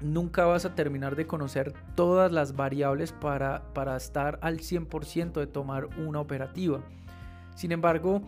nunca 0.01 0.45
vas 0.45 0.65
a 0.65 0.75
terminar 0.75 1.17
de 1.17 1.27
conocer 1.27 1.73
todas 1.95 2.31
las 2.33 2.55
variables 2.55 3.13
para, 3.13 3.63
para 3.73 3.97
estar 3.97 4.39
al 4.43 4.59
100% 4.59 5.33
de 5.33 5.47
tomar 5.47 5.89
una 5.99 6.21
operativa. 6.21 6.81
Sin 7.55 7.73
embargo, 7.73 8.23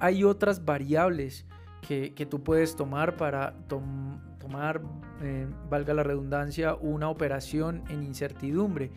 hay 0.00 0.24
otras 0.24 0.64
variables 0.64 1.46
que, 1.86 2.26
tú 2.28 2.42
puedes 2.42 2.76
tomar 2.76 3.16
para 3.16 3.54
tomar, 3.68 4.82
eh, 5.22 5.46
valga 5.68 5.94
la 5.94 6.02
redundancia, 6.02 6.74
una 6.74 7.08
operación 7.08 7.84
en 7.88 8.02
incertidumbre. 8.02 8.90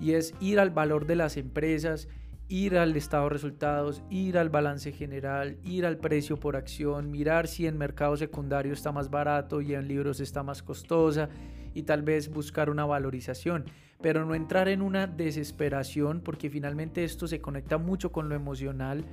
Y 0.00 0.12
es 0.12 0.34
ir 0.40 0.58
al 0.58 0.70
valor 0.70 1.06
de 1.06 1.16
las 1.16 1.36
empresas, 1.36 2.08
ir 2.48 2.76
al 2.76 2.96
estado 2.96 3.24
de 3.24 3.30
resultados, 3.30 4.02
ir 4.10 4.38
al 4.38 4.50
balance 4.50 4.92
general, 4.92 5.56
ir 5.64 5.86
al 5.86 5.96
precio 5.96 6.38
por 6.38 6.56
acción, 6.56 7.10
mirar 7.10 7.46
si 7.46 7.66
en 7.66 7.78
mercado 7.78 8.16
secundario 8.16 8.72
está 8.72 8.92
más 8.92 9.10
barato 9.10 9.60
y 9.60 9.74
en 9.74 9.88
libros 9.88 10.20
está 10.20 10.42
más 10.42 10.62
costosa 10.62 11.28
y 11.72 11.82
tal 11.82 12.02
vez 12.02 12.28
buscar 12.28 12.70
una 12.70 12.84
valorización, 12.84 13.64
pero 14.00 14.24
no 14.24 14.34
entrar 14.34 14.68
en 14.68 14.82
una 14.82 15.06
desesperación 15.06 16.20
porque 16.20 16.50
finalmente 16.50 17.04
esto 17.04 17.26
se 17.26 17.40
conecta 17.40 17.78
mucho 17.78 18.12
con 18.12 18.28
lo 18.28 18.34
emocional 18.34 19.04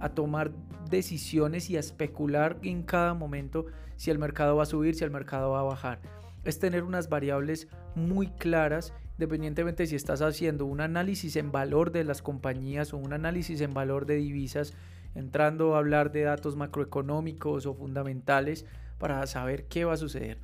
a 0.00 0.08
tomar 0.08 0.50
decisiones 0.90 1.70
y 1.70 1.76
a 1.76 1.80
especular 1.80 2.58
en 2.62 2.82
cada 2.82 3.14
momento 3.14 3.66
si 3.96 4.10
el 4.10 4.18
mercado 4.18 4.56
va 4.56 4.64
a 4.64 4.66
subir, 4.66 4.96
si 4.96 5.04
el 5.04 5.10
mercado 5.12 5.52
va 5.52 5.60
a 5.60 5.64
bajar. 5.64 6.00
Es 6.44 6.58
tener 6.58 6.82
unas 6.82 7.08
variables 7.08 7.68
muy 7.94 8.26
claras, 8.26 8.92
independientemente 9.22 9.86
si 9.86 9.94
estás 9.94 10.20
haciendo 10.20 10.66
un 10.66 10.80
análisis 10.80 11.36
en 11.36 11.52
valor 11.52 11.92
de 11.92 12.02
las 12.02 12.22
compañías 12.22 12.92
o 12.92 12.96
un 12.96 13.12
análisis 13.12 13.60
en 13.60 13.72
valor 13.72 14.04
de 14.04 14.16
divisas, 14.16 14.74
entrando 15.14 15.76
a 15.76 15.78
hablar 15.78 16.10
de 16.10 16.22
datos 16.22 16.56
macroeconómicos 16.56 17.66
o 17.66 17.74
fundamentales 17.74 18.66
para 18.98 19.24
saber 19.28 19.68
qué 19.68 19.84
va 19.84 19.92
a 19.92 19.96
suceder. 19.96 20.38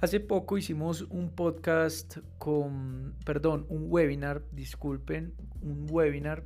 Hace 0.00 0.20
poco 0.20 0.56
hicimos 0.56 1.02
un 1.10 1.30
podcast 1.30 2.18
con, 2.38 3.16
perdón, 3.24 3.66
un 3.70 3.86
webinar, 3.88 4.44
disculpen, 4.52 5.34
un 5.60 5.88
webinar 5.90 6.44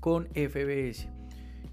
con 0.00 0.26
FBS, 0.34 1.08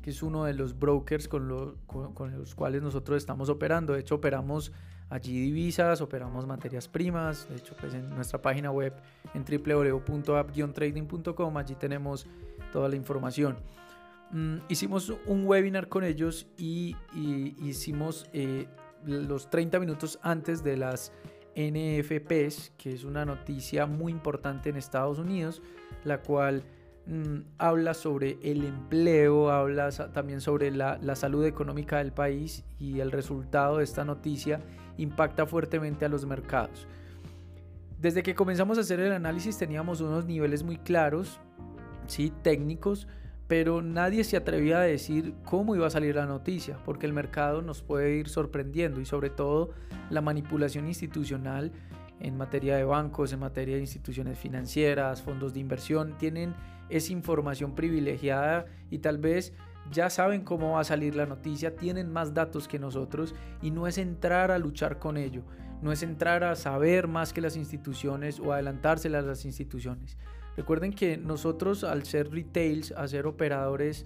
que 0.04 0.12
es 0.12 0.22
uno 0.22 0.44
de 0.44 0.54
los 0.54 0.78
brokers 0.78 1.28
con, 1.28 1.48
los 1.48 2.54
cuales 2.54 2.84
nosotros 2.84 3.18
estamos 3.18 3.50
operando. 3.50 3.94
De 3.94 4.02
hecho, 4.02 4.14
operamos 4.14 4.72
allí 5.10 5.40
divisas, 5.40 6.02
operamos 6.02 6.46
materias 6.46 6.88
primas. 6.88 7.48
De 7.50 7.56
hecho, 7.58 7.76
pues 7.80 7.94
en 7.94 8.10
nuestra 8.10 8.42
página 8.42 8.72
web 8.72 8.94
en 9.34 9.44
www.app-trading.com, 9.44 11.58
allí 11.58 11.76
tenemos 11.76 12.28
toda 12.72 12.90
la 12.90 12.96
información. 12.96 13.58
Mm, 14.32 14.58
hicimos 14.70 15.12
un 15.26 15.46
webinar 15.46 15.90
con 15.90 16.04
ellos 16.04 16.48
y, 16.58 16.96
hicimos 17.62 18.30
eh, 18.34 18.68
los 19.06 19.50
30 19.50 19.80
minutos 19.80 20.20
antes 20.22 20.64
de 20.64 20.78
las 20.78 21.12
NFPs, 21.56 22.74
que 22.78 22.94
es 22.94 23.04
una 23.04 23.26
noticia 23.26 23.88
muy 23.88 24.12
importante 24.12 24.70
en 24.70 24.78
Estados 24.78 25.18
Unidos, 25.18 25.64
la 26.04 26.22
cual 26.22 26.64
mm, 27.08 27.40
habla 27.58 27.96
sobre 27.96 28.38
el 28.44 28.66
empleo, 28.66 29.50
habla 29.50 29.90
también 30.14 30.42
sobre 30.42 30.70
la, 30.70 31.00
la, 31.02 31.16
salud 31.16 31.44
económica 31.46 31.98
del 31.98 32.14
país 32.14 32.64
y 32.78 33.00
el 33.00 33.12
resultado 33.12 33.78
de 33.78 33.84
esta 33.84 34.06
noticia 34.06 34.62
impacta 35.02 35.46
fuertemente 35.46 36.06
a 36.06 36.10
los 36.10 36.26
mercados. 36.26 36.88
Desde 38.00 38.24
que 38.24 38.36
comenzamos 38.36 38.78
a 38.78 38.82
hacer 38.82 39.00
el 39.00 39.12
análisis 39.12 39.58
teníamos 39.58 40.00
unos 40.02 40.26
niveles 40.26 40.64
muy 40.64 40.78
claros, 40.78 41.40
¿sí? 42.08 42.32
técnicos, 42.42 43.08
pero 43.48 43.82
nadie 43.82 44.24
se 44.24 44.38
atrevía 44.38 44.80
a 44.80 44.84
decir 44.84 45.34
cómo 45.44 45.76
iba 45.76 45.88
a 45.88 45.90
salir 45.90 46.16
la 46.16 46.26
noticia, 46.26 46.78
porque 46.86 47.08
el 47.08 47.14
mercado 47.14 47.62
nos 47.62 47.82
puede 47.82 48.16
ir 48.16 48.30
sorprendiendo 48.30 49.02
y 49.02 49.06
sobre 49.06 49.32
todo 49.32 49.72
la 50.10 50.22
manipulación 50.22 50.88
institucional 50.88 51.72
en 52.20 52.38
materia 52.38 52.76
de 52.76 52.84
bancos, 52.84 53.34
en 53.34 53.40
materia 53.40 53.76
de 53.76 53.82
instituciones 53.82 54.38
financieras, 54.38 55.22
fondos 55.22 55.54
de 55.54 55.62
inversión, 55.62 56.18
tienen 56.18 56.54
esa 56.90 57.12
información 57.14 57.76
privilegiada 57.76 58.66
y 58.90 59.00
tal 59.00 59.18
vez 59.18 59.54
ya 59.92 60.10
saben 60.10 60.44
cómo 60.44 60.74
va 60.74 60.82
a 60.82 60.84
salir 60.84 61.16
la 61.16 61.26
noticia, 61.26 61.76
tienen 61.76 62.12
más 62.12 62.34
datos 62.34 62.68
que 62.68 62.80
nosotros 62.80 63.36
y 63.62 63.72
no 63.72 63.88
es 63.88 63.98
entrar 63.98 64.52
a 64.52 64.60
luchar 64.60 65.00
con 65.00 65.18
ello, 65.18 65.44
no 65.82 65.92
es 65.92 66.04
entrar 66.04 66.44
a 66.44 66.56
saber 66.56 67.08
más 67.08 67.34
que 67.34 67.42
las 67.42 67.56
instituciones 67.56 68.40
o 68.40 68.54
adelantárselas 68.54 69.24
a 69.24 69.28
las 69.30 69.46
instituciones. 69.46 70.18
Recuerden 70.58 70.94
que 70.94 71.18
nosotros 71.18 71.84
al 71.84 72.04
ser 72.04 72.32
retails, 72.32 72.92
a 72.92 73.08
ser 73.08 73.28
operadores 73.28 74.06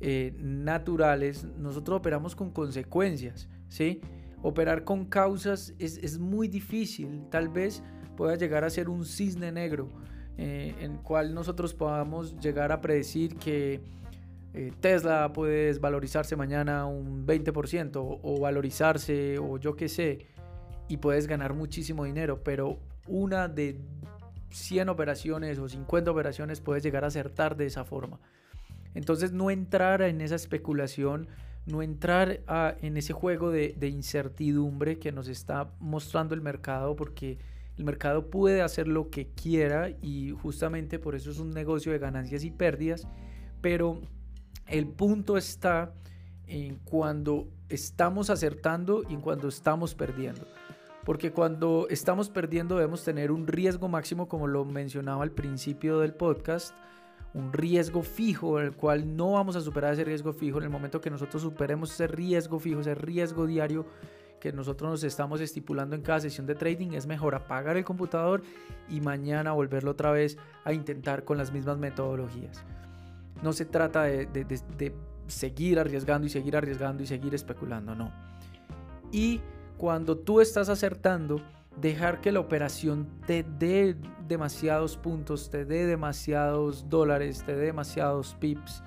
eh, 0.00 0.34
naturales, 0.38 1.46
nosotros 1.56 1.98
operamos 1.98 2.36
con 2.36 2.50
consecuencias, 2.50 3.48
¿sí? 3.68 4.00
Operar 4.42 4.84
con 4.84 5.06
causas 5.06 5.72
es, 5.78 6.18
muy 6.18 6.48
difícil, 6.48 7.24
tal 7.30 7.48
vez 7.48 7.82
pueda 8.16 8.36
llegar 8.36 8.64
a 8.64 8.70
ser 8.70 8.90
un 8.90 9.06
cisne 9.06 9.50
negro, 9.50 9.88
eh, 10.36 10.74
en 10.80 10.98
cual 10.98 11.32
nosotros 11.32 11.72
podamos 11.72 12.38
llegar 12.38 12.70
a 12.70 12.82
predecir 12.82 13.36
que 13.36 13.80
eh, 14.54 14.72
Tesla 14.80 15.32
puede 15.32 15.66
desvalorizarse 15.66 16.36
mañana 16.36 16.86
un 16.86 17.26
20% 17.26 18.20
o, 18.22 18.40
valorizarse 18.40 19.36
o 19.38 19.58
yo 19.58 19.74
qué 19.74 19.88
sé, 19.88 20.26
y 20.86 20.98
puedes 20.98 21.26
ganar 21.26 21.54
muchísimo 21.54 22.04
dinero, 22.04 22.42
pero 22.44 22.78
una 23.08 23.48
de 23.48 23.80
100 24.50 24.88
operaciones 24.90 25.58
o 25.58 25.68
50 25.68 26.08
operaciones 26.08 26.60
puedes 26.60 26.84
llegar 26.84 27.02
a 27.02 27.08
acertar 27.08 27.56
de 27.56 27.66
esa 27.66 27.84
forma. 27.84 28.20
Entonces 28.94 29.32
no 29.32 29.50
entrar 29.50 30.02
en 30.02 30.20
esa 30.20 30.36
especulación, 30.36 31.26
no 31.66 31.82
entrar 31.82 32.40
en 32.80 32.96
ese 32.96 33.12
juego 33.12 33.50
de, 33.50 33.74
incertidumbre 33.88 35.00
que 35.00 35.10
nos 35.10 35.26
está 35.26 35.72
mostrando 35.80 36.32
el 36.34 36.42
mercado 36.42 36.94
porque 36.94 37.38
el 37.76 37.84
mercado 37.84 38.30
puede 38.30 38.62
hacer 38.62 38.86
lo 38.86 39.10
que 39.10 39.26
quiera 39.30 39.90
y 40.00 40.30
justamente 40.30 41.00
por 41.00 41.16
eso 41.16 41.32
es 41.32 41.40
un 41.40 41.50
negocio 41.50 41.90
de 41.90 41.98
ganancias 41.98 42.44
y 42.44 42.52
pérdidas, 42.52 43.08
pero 43.60 44.00
el 44.66 44.86
punto 44.86 45.36
está 45.36 45.92
en 46.46 46.76
cuando 46.76 47.48
estamos 47.68 48.30
acertando 48.30 49.02
y 49.08 49.14
en 49.14 49.20
cuando 49.20 49.48
estamos 49.48 49.94
perdiendo. 49.94 50.46
porque 51.04 51.32
cuando 51.32 51.86
estamos 51.90 52.30
perdiendo 52.30 52.76
debemos 52.76 53.04
tener 53.04 53.30
un 53.30 53.46
riesgo 53.46 53.88
máximo, 53.88 54.26
como 54.26 54.46
lo 54.46 54.64
mencionaba 54.64 55.22
al 55.22 55.32
principio 55.32 55.98
del 55.98 56.14
podcast, 56.14 56.74
un 57.34 57.52
riesgo 57.52 58.02
fijo, 58.02 58.58
el 58.58 58.72
cual 58.72 59.16
no 59.16 59.32
vamos 59.32 59.54
a 59.56 59.60
superar 59.60 59.92
ese 59.92 60.04
riesgo 60.04 60.32
fijo. 60.32 60.58
En 60.58 60.64
el 60.64 60.70
momento 60.70 61.00
que 61.00 61.10
nosotros 61.10 61.42
superemos 61.42 61.92
ese 61.92 62.06
riesgo 62.06 62.58
fijo, 62.58 62.80
ese 62.80 62.94
riesgo 62.94 63.46
diario 63.46 63.84
que 64.40 64.52
nosotros 64.52 64.90
nos 64.90 65.04
estamos 65.04 65.40
estipulando 65.40 65.96
en 65.96 66.02
cada 66.02 66.20
sesión 66.20 66.46
de 66.46 66.54
trading, 66.54 66.92
es 66.92 67.06
mejor 67.06 67.34
apagar 67.34 67.76
el 67.76 67.84
computador 67.84 68.42
y 68.88 69.00
mañana 69.00 69.52
volverlo 69.52 69.90
otra 69.90 70.10
vez 70.12 70.38
a 70.64 70.72
intentar 70.72 71.24
con 71.24 71.36
las 71.36 71.52
mismas 71.52 71.76
metodologías. 71.76 72.64
No 73.44 73.52
se 73.52 73.64
trata 73.64 74.02
de, 74.02 74.26
de 74.26 74.94
seguir 75.28 75.78
arriesgando 75.78 76.26
y 76.26 76.30
seguir 76.30 76.56
arriesgando 76.56 77.02
y 77.02 77.06
seguir 77.06 77.34
especulando, 77.34 77.94
no. 77.94 78.12
Y 79.12 79.40
cuando 79.76 80.18
tú 80.18 80.40
estás 80.40 80.68
acertando, 80.68 81.40
dejar 81.80 82.20
que 82.20 82.32
la 82.32 82.40
operación 82.40 83.06
te 83.26 83.42
dé 83.42 83.96
demasiados 84.26 84.96
puntos, 84.96 85.50
te 85.50 85.64
dé 85.64 85.86
demasiados 85.86 86.88
dólares, 86.88 87.42
te 87.44 87.54
dé 87.54 87.66
demasiados 87.66 88.34
pips, 88.40 88.82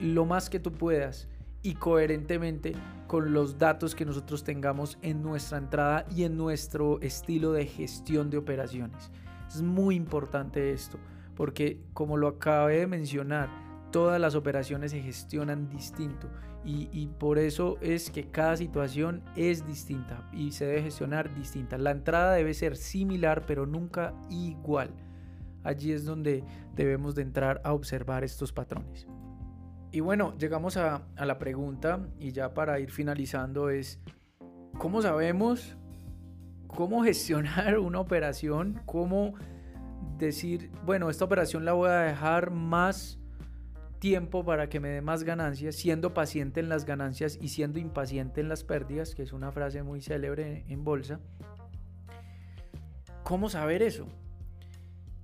lo 0.00 0.24
más 0.24 0.50
que 0.50 0.60
tú 0.60 0.72
puedas 0.72 1.28
y 1.62 1.74
coherentemente 1.74 2.74
con 3.06 3.32
los 3.32 3.58
datos 3.58 3.94
que 3.94 4.04
nosotros 4.04 4.44
tengamos 4.44 4.98
en 5.02 5.22
nuestra 5.22 5.58
entrada 5.58 6.06
y 6.14 6.24
en 6.24 6.36
nuestro 6.36 7.00
estilo 7.00 7.52
de 7.52 7.66
gestión 7.66 8.30
de 8.30 8.38
operaciones. 8.38 9.10
Es 9.48 9.62
muy 9.62 9.96
importante 9.96 10.72
esto, 10.72 10.98
porque 11.38 11.80
como 11.92 12.16
lo 12.16 12.26
acabé 12.26 12.80
de 12.80 12.86
mencionar, 12.88 13.48
todas 13.92 14.20
las 14.20 14.34
operaciones 14.34 14.90
se 14.90 15.00
gestionan 15.00 15.68
distinto 15.68 16.28
y, 16.64 17.06
por 17.20 17.38
eso 17.38 17.78
es 17.80 18.10
que 18.10 18.28
cada 18.28 18.56
situación 18.56 19.22
es 19.36 19.64
distinta 19.64 20.28
y 20.32 20.50
se 20.50 20.66
debe 20.66 20.82
gestionar 20.82 21.32
distinta. 21.36 21.78
La 21.78 21.92
entrada 21.92 22.32
debe 22.34 22.54
ser 22.54 22.76
similar 22.76 23.44
pero 23.46 23.66
nunca 23.66 24.14
igual. 24.28 24.90
Allí 25.62 25.92
es 25.92 26.04
donde 26.04 26.42
debemos 26.74 27.14
de 27.14 27.22
entrar 27.22 27.60
a 27.62 27.72
observar 27.72 28.24
estos 28.24 28.52
patrones. 28.52 29.06
Y 29.92 30.00
bueno, 30.00 30.36
llegamos 30.38 30.76
a, 30.76 31.06
a 31.14 31.24
la 31.24 31.38
pregunta 31.38 32.00
y 32.18 32.32
ya 32.32 32.52
para 32.52 32.80
ir 32.80 32.90
finalizando 32.90 33.70
es, 33.70 34.00
¿cómo 34.76 35.02
sabemos 35.02 35.76
cómo 36.66 37.04
gestionar 37.04 37.78
una 37.78 38.00
operación? 38.00 38.82
¿Cómo 38.86 39.34
decir, 40.16 40.70
bueno, 40.84 41.10
esta 41.10 41.24
operación 41.24 41.64
la 41.64 41.72
voy 41.72 41.90
a 41.90 42.00
dejar 42.00 42.50
más 42.50 43.18
tiempo 43.98 44.44
para 44.44 44.68
que 44.68 44.80
me 44.80 44.88
dé 44.88 45.02
más 45.02 45.24
ganancias, 45.24 45.76
siendo 45.76 46.14
paciente 46.14 46.60
en 46.60 46.68
las 46.68 46.84
ganancias 46.84 47.38
y 47.40 47.48
siendo 47.48 47.78
impaciente 47.78 48.40
en 48.40 48.48
las 48.48 48.64
pérdidas, 48.64 49.14
que 49.14 49.22
es 49.22 49.32
una 49.32 49.52
frase 49.52 49.82
muy 49.82 50.00
célebre 50.00 50.64
en 50.68 50.84
bolsa. 50.84 51.20
¿Cómo 53.24 53.50
saber 53.50 53.82
eso? 53.82 54.06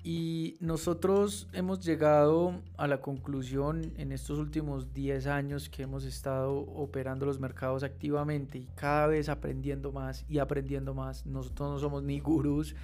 Y 0.06 0.58
nosotros 0.60 1.48
hemos 1.54 1.80
llegado 1.80 2.60
a 2.76 2.86
la 2.86 3.00
conclusión 3.00 3.94
en 3.96 4.12
estos 4.12 4.38
últimos 4.38 4.92
10 4.92 5.26
años 5.28 5.70
que 5.70 5.84
hemos 5.84 6.04
estado 6.04 6.58
operando 6.58 7.24
los 7.24 7.40
mercados 7.40 7.82
activamente 7.82 8.58
y 8.58 8.68
cada 8.74 9.06
vez 9.06 9.30
aprendiendo 9.30 9.92
más 9.92 10.26
y 10.28 10.40
aprendiendo 10.40 10.92
más. 10.92 11.24
Nosotros 11.24 11.70
no 11.70 11.78
somos 11.78 12.02
ni 12.02 12.20
gurús 12.20 12.76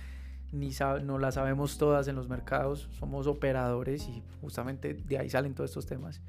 ni 0.53 0.71
no 1.05 1.19
la 1.19 1.33
sabemos 1.33 1.79
todas 1.79 2.09
en 2.09 2.17
los 2.17 2.29
mercados, 2.29 2.89
somos 2.99 3.27
operadores 3.27 4.09
y 4.09 4.23
justamente 4.41 4.95
de 4.95 5.19
ahí 5.19 5.31
salen 5.31 5.55
todos 5.55 5.71
estos 5.71 5.87
temas. 5.87 6.21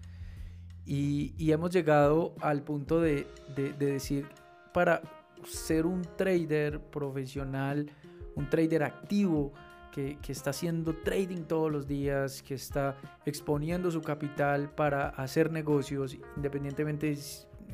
Y, 0.85 1.33
y 1.37 1.51
hemos 1.51 1.71
llegado 1.71 2.33
al 2.41 2.63
punto 2.63 2.99
de, 2.99 3.27
de, 3.55 3.73
decir, 3.73 4.27
para 4.73 5.01
ser 5.45 5.85
un 5.85 6.01
trader 6.17 6.79
profesional, 6.79 7.91
un 8.35 8.49
trader 8.49 8.83
activo, 8.83 9.53
que, 9.91 10.17
que, 10.21 10.31
está 10.31 10.51
haciendo 10.51 10.95
trading 10.95 11.43
todos 11.43 11.69
los 11.69 11.85
días, 11.85 12.41
que 12.43 12.53
está 12.53 12.95
exponiendo 13.25 13.91
su 13.91 14.01
capital 14.01 14.69
para 14.69 15.09
hacer 15.09 15.51
negocios, 15.51 16.17
independientemente 16.37 17.17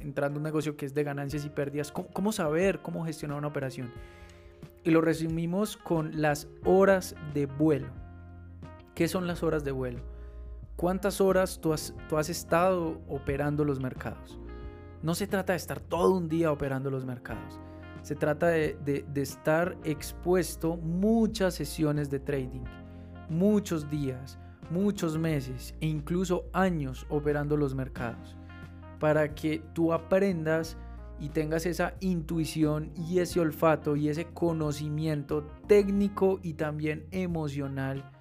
entrando 0.02 0.40
un 0.40 0.44
negocio 0.44 0.76
que 0.76 0.88
es 0.88 0.96
de 0.96 1.04
ganancias 1.04 1.46
y 1.46 1.50
pérdidas, 1.50 1.92
¿cómo, 1.92 2.08
cómo 2.10 2.32
saber 2.32 2.80
cómo 2.80 3.06
gestionar 3.06 3.38
una 3.38 3.48
operación? 3.48 3.92
Y 4.88 4.92
lo 4.92 5.02
resumimos 5.02 5.76
con 5.76 6.22
las 6.22 6.48
horas 6.64 7.14
de 7.34 7.46
vuelo. 7.46 7.90
¿Qué 8.96 9.10
son 9.10 9.28
las 9.28 9.44
horas 9.44 9.66
de 9.66 9.74
vuelo? 9.74 10.00
¿Cuántas 10.78 11.20
horas 11.20 11.60
tú 11.60 11.74
has, 11.74 11.94
tú 12.08 12.18
has 12.18 12.30
estado 12.30 13.02
operando 13.10 13.66
los 13.66 13.82
mercados? 13.82 14.40
No 15.04 15.14
se 15.14 15.28
trata 15.28 15.52
de 15.52 15.58
estar 15.58 15.82
todo 15.82 16.16
un 16.16 16.30
día 16.30 16.54
operando 16.54 16.90
los 16.90 17.06
mercados. 17.06 17.60
Se 18.02 18.16
trata 18.16 18.48
de, 18.48 18.78
de 19.06 19.22
estar 19.22 19.78
expuesto 19.84 20.78
muchas 20.78 21.56
sesiones 21.56 22.10
de 22.10 22.22
trading, 22.22 22.64
muchos 23.28 23.90
días, 23.90 24.40
muchos 24.72 25.18
meses 25.18 25.76
e 25.82 25.88
incluso 25.88 26.46
años 26.54 27.06
operando 27.10 27.58
los 27.58 27.76
mercados 27.76 28.38
para 29.00 29.36
que 29.36 29.62
tú 29.74 29.92
aprendas 29.92 30.78
y 31.20 31.30
tengas 31.30 31.66
esa 31.66 31.96
intuición 32.00 32.92
y 32.96 33.20
ese 33.20 33.40
olfato 33.40 33.96
y 33.96 34.10
ese 34.10 34.26
conocimiento 34.26 35.48
técnico 35.68 36.40
y 36.44 36.54
también 36.54 37.08
emocional. 37.12 38.12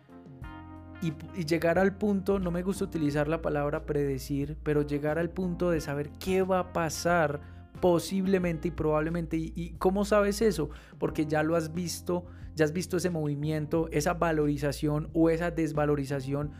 Y, 1.02 1.12
llegar 1.44 1.78
al 1.78 1.96
punto, 1.96 2.38
no 2.38 2.50
me 2.50 2.62
gusta 2.62 2.84
utilizar 2.84 3.28
la 3.28 3.42
palabra 3.42 3.84
predecir, 3.84 4.56
pero 4.62 4.82
llegar 4.82 5.18
al 5.18 5.30
punto 5.30 5.70
de 5.70 5.80
saber 5.80 6.10
qué 6.18 6.42
va 6.42 6.60
a 6.60 6.72
pasar 6.72 7.40
posiblemente 7.80 8.68
y 8.68 8.70
probablemente. 8.70 9.36
¿Y, 9.36 9.74
cómo 9.78 10.06
sabes 10.06 10.40
eso? 10.40 10.70
Porque 10.98 11.26
ya 11.26 11.42
lo 11.42 11.54
has 11.54 11.74
visto, 11.74 12.24
ya 12.54 12.64
has 12.64 12.72
visto 12.72 12.96
ese 12.96 13.10
movimiento, 13.10 13.88
esa 13.92 14.14
valorización 14.14 15.10
o 15.12 15.28
esa 15.28 15.50
desvalorización 15.50 16.52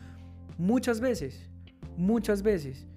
muchas 0.59 1.01
veces, 1.01 1.49
muchas 1.97 2.43
veces 2.43 2.87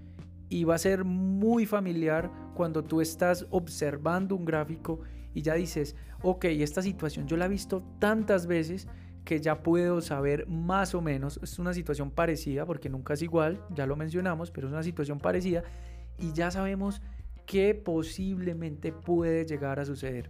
y 0.51 0.65
va 0.65 0.75
a 0.75 0.79
ser 0.79 1.05
muy 1.05 1.65
familiar 1.65 2.31
cuando 2.61 2.85
tú 2.85 3.01
estás 3.01 3.47
observando 3.49 4.37
un 4.37 4.45
gráfico 4.45 5.01
y 5.33 5.41
ya 5.41 5.55
dices, 5.55 5.97
ok, 6.21 6.45
esta 6.45 6.83
situación 6.83 7.27
yo 7.27 7.39
la 7.39 7.47
he 7.47 7.49
visto 7.49 7.83
tantas 7.99 8.47
veces 8.47 8.87
que 9.25 9.41
ya 9.41 9.63
puedo 9.63 10.03
saber 10.03 10.47
más 10.47 10.95
o 10.95 11.01
menos, 11.01 11.41
es 11.43 11.59
una 11.59 11.73
situación 11.73 12.11
parecida 12.11 12.67
porque 12.67 12.91
nunca 12.91 13.15
es 13.15 13.23
igual, 13.23 13.65
ya 13.75 13.87
lo 13.87 13.97
mencionamos, 13.97 14.51
pero 14.51 14.67
es 14.67 14.75
una 14.75 14.83
situación 14.83 15.21
parecida 15.21 15.63
y 16.19 16.35
ya 16.35 16.51
sabemos 16.51 17.01
qué 17.47 17.75
posiblemente 17.75 18.93
puede 18.93 19.47
llegar 19.47 19.81
a 19.81 19.87
suceder. 19.87 20.29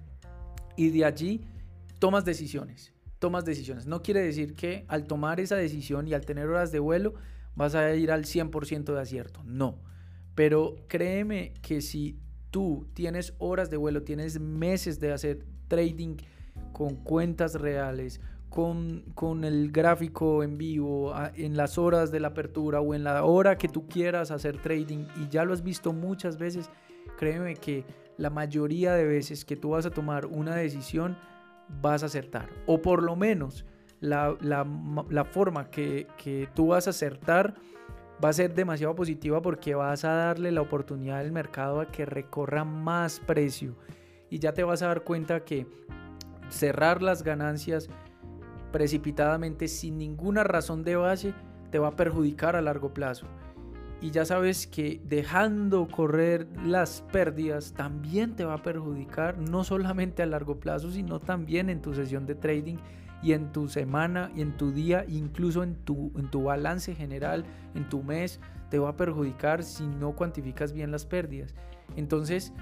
Y 0.76 0.90
de 0.90 1.04
allí 1.04 1.40
tomas 1.98 2.24
decisiones, 2.24 2.94
tomas 3.18 3.44
decisiones. 3.44 3.88
No 3.88 4.02
quiere 4.02 4.22
decir 4.22 4.54
que 4.54 4.84
al 4.86 5.08
tomar 5.08 5.40
esa 5.40 5.56
decisión 5.56 6.06
y 6.06 6.14
al 6.14 6.24
tener 6.24 6.46
horas 6.46 6.70
de 6.70 6.78
vuelo 6.78 7.14
vas 7.56 7.74
a 7.74 7.92
ir 7.96 8.12
al 8.12 8.22
100% 8.22 8.94
de 8.94 9.00
acierto, 9.00 9.42
no 9.42 9.90
pero 10.40 10.76
créeme 10.88 11.52
que 11.60 11.82
si 11.82 12.18
tú 12.50 12.86
tienes 12.94 13.34
horas 13.36 13.68
de 13.68 13.76
vuelo, 13.76 14.04
tienes 14.04 14.40
meses 14.40 14.98
de 14.98 15.12
hacer 15.12 15.44
trading 15.68 16.16
con 16.72 16.96
cuentas 16.96 17.56
reales, 17.56 18.22
con, 18.48 19.04
con, 19.14 19.44
el 19.44 19.70
gráfico 19.70 20.42
en 20.42 20.56
vivo, 20.56 21.12
en 21.34 21.58
las 21.58 21.76
horas 21.76 22.10
de 22.10 22.20
la 22.20 22.28
apertura 22.28 22.80
o 22.80 22.94
en 22.94 23.04
la 23.04 23.22
hora 23.22 23.58
que 23.58 23.68
tú 23.68 23.86
quieras 23.86 24.30
hacer 24.30 24.56
trading 24.62 25.04
y 25.20 25.28
ya 25.28 25.44
lo 25.44 25.52
has 25.52 25.62
visto 25.62 25.92
muchas 25.92 26.38
veces, 26.38 26.70
créeme 27.18 27.54
que 27.56 27.84
la 28.16 28.30
mayoría 28.30 28.94
de 28.94 29.04
veces 29.04 29.44
que 29.44 29.56
tú 29.56 29.68
vas 29.72 29.84
a 29.84 29.90
tomar 29.90 30.24
una 30.24 30.56
decisión 30.56 31.18
vas 31.82 32.02
a 32.02 32.06
acertar. 32.06 32.48
O 32.64 32.80
por 32.80 33.02
lo 33.02 33.14
menos 33.14 33.66
la, 34.00 34.34
la, 34.40 34.66
la 35.10 35.24
forma 35.26 35.70
que, 35.70 36.06
que 36.16 36.48
tú 36.54 36.68
vas 36.68 36.86
a 36.86 36.90
acertar 36.90 37.56
va 38.22 38.28
a 38.28 38.32
ser 38.32 38.54
demasiado 38.54 38.94
positiva 38.94 39.40
porque 39.40 39.74
vas 39.74 40.04
a 40.04 40.12
darle 40.12 40.52
la 40.52 40.60
oportunidad 40.60 41.20
al 41.20 41.32
mercado 41.32 41.80
a 41.80 41.86
que 41.86 42.04
recorra 42.04 42.64
más 42.64 43.20
precio 43.20 43.76
y 44.28 44.38
ya 44.38 44.52
te 44.52 44.62
vas 44.62 44.82
a 44.82 44.88
dar 44.88 45.02
cuenta 45.02 45.44
que 45.44 45.66
cerrar 46.48 47.02
las 47.02 47.22
ganancias 47.22 47.88
precipitadamente 48.72 49.68
sin 49.68 49.98
ninguna 49.98 50.44
razón 50.44 50.84
de 50.84 50.96
base 50.96 51.34
te 51.70 51.78
va 51.78 51.88
a 51.88 51.96
perjudicar 51.96 52.56
a 52.56 52.62
largo 52.62 52.92
plazo. 52.94 53.26
Y 54.02 54.12
ya 54.12 54.24
sabes 54.24 54.66
que 54.66 55.00
dejando 55.04 55.86
correr 55.86 56.46
las 56.64 57.02
pérdidas 57.12 57.74
también 57.74 58.34
te 58.34 58.44
va 58.44 58.54
a 58.54 58.62
perjudicar 58.62 59.36
no 59.38 59.62
solamente 59.62 60.22
a 60.22 60.26
largo 60.26 60.58
plazo, 60.58 60.90
sino 60.90 61.20
también 61.20 61.68
en 61.68 61.82
tu 61.82 61.92
sesión 61.94 62.24
de 62.26 62.34
trading 62.34 62.76
y 63.22 63.32
en 63.32 63.52
tu 63.52 63.68
semana 63.68 64.30
y 64.34 64.40
en 64.40 64.56
tu 64.56 64.72
día, 64.72 65.04
incluso 65.08 65.62
en 65.62 65.74
tu, 65.76 66.12
en 66.16 66.30
tu 66.30 66.44
balance 66.44 66.94
general, 66.94 67.44
en 67.74 67.88
tu 67.88 68.02
mes, 68.02 68.40
te 68.70 68.78
va 68.78 68.90
a 68.90 68.96
perjudicar 68.96 69.62
si 69.62 69.86
no 69.86 70.14
cuantificas 70.14 70.72
bien 70.72 70.90
las 70.90 71.04
pérdidas. 71.04 71.54
Entonces, 71.96 72.52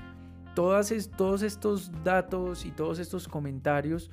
todas 0.54 0.92
todos 1.16 1.42
estos 1.42 1.92
datos 2.02 2.64
y 2.64 2.70
todos 2.70 2.98
estos 2.98 3.28
comentarios 3.28 4.10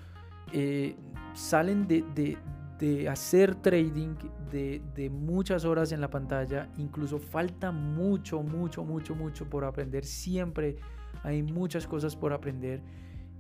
eh, 0.51 0.95
salen 1.33 1.87
de, 1.87 2.03
de, 2.13 2.37
de, 2.79 3.09
hacer 3.09 3.55
trading 3.55 4.15
de, 4.51 4.81
de 4.93 5.09
muchas 5.09 5.65
horas 5.65 5.91
en 5.91 6.01
la 6.01 6.09
pantalla. 6.09 6.69
Incluso 6.77 7.17
falta 7.17 7.71
mucho, 7.71 8.43
mucho, 8.43 8.83
mucho, 8.83 9.15
mucho 9.15 9.49
por 9.49 9.63
aprender. 9.63 10.05
Siempre 10.05 10.77
hay 11.23 11.41
muchas 11.41 11.87
cosas 11.87 12.15
por 12.15 12.33
aprender 12.33 12.81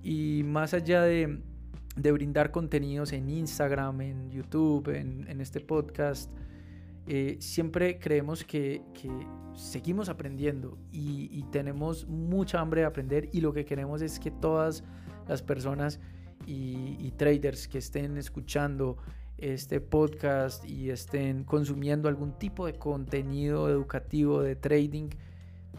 Y 0.01 0.43
más 0.43 0.73
allá 0.73 1.03
de, 1.03 1.41
brindar 1.95 2.51
contenidos 2.51 3.13
en 3.13 3.29
Instagram, 3.29 4.01
en 4.01 4.31
YouTube, 4.31 4.89
en, 4.89 5.41
este 5.41 5.59
podcast, 5.61 6.31
eh, 7.07 7.37
siempre 7.39 7.99
creemos 7.99 8.43
que, 8.43 8.81
seguimos 9.55 10.09
aprendiendo 10.09 10.77
y, 10.91 11.43
tenemos 11.51 12.07
mucha 12.07 12.59
hambre 12.59 12.81
de 12.81 12.87
aprender 12.87 13.29
y 13.31 13.41
lo 13.41 13.53
que 13.53 13.65
queremos 13.65 14.01
es 14.01 14.19
que 14.19 14.31
todas 14.31 14.83
las 15.27 15.41
personas 15.41 15.99
y 16.45 17.11
traders 17.17 17.67
que 17.67 17.77
estén 17.77 18.17
escuchando 18.17 18.97
este 19.37 19.81
podcast 19.81 20.63
y 20.65 20.89
estén 20.89 21.43
consumiendo 21.43 22.07
algún 22.07 22.37
tipo 22.37 22.65
de 22.65 22.73
contenido 22.75 23.69
educativo 23.69 24.41
de 24.41 24.55
trading, 24.55 25.09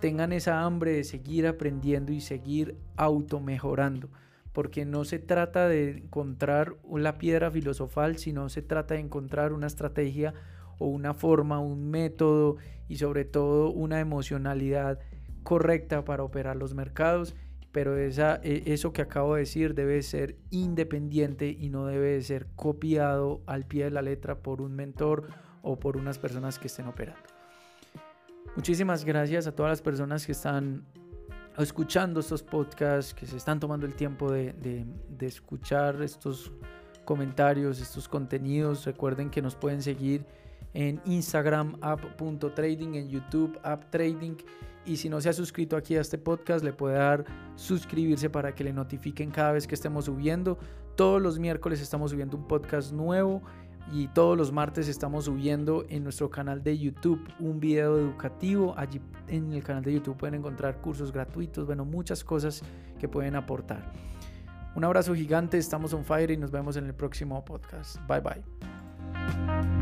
tengan 0.01 0.33
esa 0.33 0.63
hambre 0.63 0.93
de 0.93 1.05
seguir 1.05 1.47
aprendiendo 1.47 2.13
y 2.13 2.21
seguir 2.21 2.77
auto 2.97 3.41
mejorando. 3.41 4.11
Porque 4.57 4.87
no 4.87 5.05
se 5.05 5.19
trata 5.19 5.69
de 5.69 5.99
encontrar 5.99 6.77
la 6.91 7.19
piedra 7.19 7.51
filosofal, 7.51 8.17
sino 8.17 8.49
se 8.49 8.63
trata 8.63 8.95
de 8.95 9.01
encontrar 9.01 9.53
una 9.53 9.67
estrategia 9.67 10.33
o 10.79 10.87
una 10.87 11.13
forma, 11.13 11.61
un 11.61 11.91
método 11.91 12.57
y 12.89 12.97
sobre 12.97 13.27
todo 13.27 13.71
una 13.71 14.01
emocionalidad 14.01 14.99
correcta 15.43 16.07
para 16.07 16.23
operar 16.23 16.57
los 16.57 16.73
mercados 16.73 17.35
pero 17.77 17.99
esa, 17.99 18.41
e, 18.43 18.63
eso 18.73 18.95
que 18.95 19.03
acabo 19.03 19.35
de 19.35 19.41
decir 19.41 19.75
debe 19.75 20.01
ser 20.01 20.39
independiente 20.49 21.51
y 21.51 21.69
no 21.69 21.85
debe 21.85 22.23
ser 22.23 22.47
copiado 22.57 23.43
al 23.45 23.67
pie 23.67 23.85
de 23.85 23.91
la 23.91 24.01
letra 24.01 24.39
por 24.39 24.63
un 24.63 24.75
mentor 24.75 25.29
o 25.61 25.79
por 25.79 25.99
unas 25.99 26.19
personas 26.19 26.59
que 26.59 26.69
estén 26.69 26.87
operando. 26.87 27.21
Muchísimas 28.57 29.05
gracias 29.05 29.47
a 29.47 29.53
todas 29.53 29.73
las 29.73 29.83
personas 29.83 30.25
que 30.25 30.33
están 30.33 30.87
escuchando 31.59 32.21
estos 32.21 32.43
podcasts, 32.43 33.15
que 33.15 33.27
se 33.27 33.37
están 33.37 33.61
tomando 33.61 33.87
el 33.87 33.95
tiempo 33.95 34.31
de, 34.31 34.85
escuchar 35.21 36.03
estos 36.03 36.53
comentarios, 37.05 37.81
estos 37.81 38.09
contenidos. 38.09 38.85
Recuerden 38.85 39.31
que 39.31 39.43
nos 39.43 39.55
pueden 39.55 39.83
seguir 39.83 40.25
en 40.75 41.01
Instagram 41.07 41.77
app.trading, 41.81 42.95
en 42.95 43.09
YouTube 43.09 43.59
app 43.63 43.91
trading 43.91 44.37
y 44.85 44.97
si 44.99 45.09
no 45.09 45.21
se 45.21 45.29
ha 45.29 45.33
suscrito 45.33 45.77
aquí 45.77 45.97
a 45.97 46.01
este 46.01 46.17
podcast, 46.17 46.65
le 46.65 46.73
puede 46.73 46.97
dar 46.97 47.25
suscribirse 47.57 48.31
para 48.31 48.55
que 48.55 48.63
le 48.63 48.73
notifiquen 48.73 49.31
cada 49.31 49.53
vez 49.53 49.67
que 49.67 49.75
estemos 49.75 50.05
subiendo. 50.05 50.59
Todos 50.95 51.21
los 51.21 51.39
miércoles 51.39 51.81
estamos 51.81 52.13
subiendo 52.13 52.37
un 52.37 52.47
podcast 52.47 52.93
nuevo 52.93 53.43
y 53.93 54.09
todos 54.09 54.37
los 54.37 54.53
martes 54.53 54.89
estamos 54.89 55.27
subiendo 55.27 55.85
en 55.89 56.03
nuestro 56.03 56.31
canal 56.31 56.63
de 56.63 56.79
YouTube 56.79 57.21
un 57.39 57.61
video 57.61 57.99
educativo. 57.99 58.75
Allí 58.77 59.01
en 59.29 59.53
el 59.53 59.63
canal 59.63 59.83
de 59.83 59.95
YouTube 59.95 60.17
pueden 60.17 60.35
encontrar 60.37 60.81
cursos 60.81 61.13
gratuitos, 61.13 61.67
bueno, 61.67 61.85
muchas 61.85 62.25
cosas 62.25 62.63
que 62.99 63.09
pueden 63.09 63.37
aportar. 63.37 63.93
Un 64.75 64.85
abrazo 64.85 65.15
gigante, 65.15 65.57
estamos 65.57 65.93
on 65.95 66.05
fire 66.05 66.31
y 66.31 66.37
nos 66.37 66.51
vemos 66.51 66.77
en 66.77 66.87
el 66.87 66.95
próximo 66.95 67.45
podcast. 67.45 67.99
Bye 68.07 68.21
bye. 68.21 69.76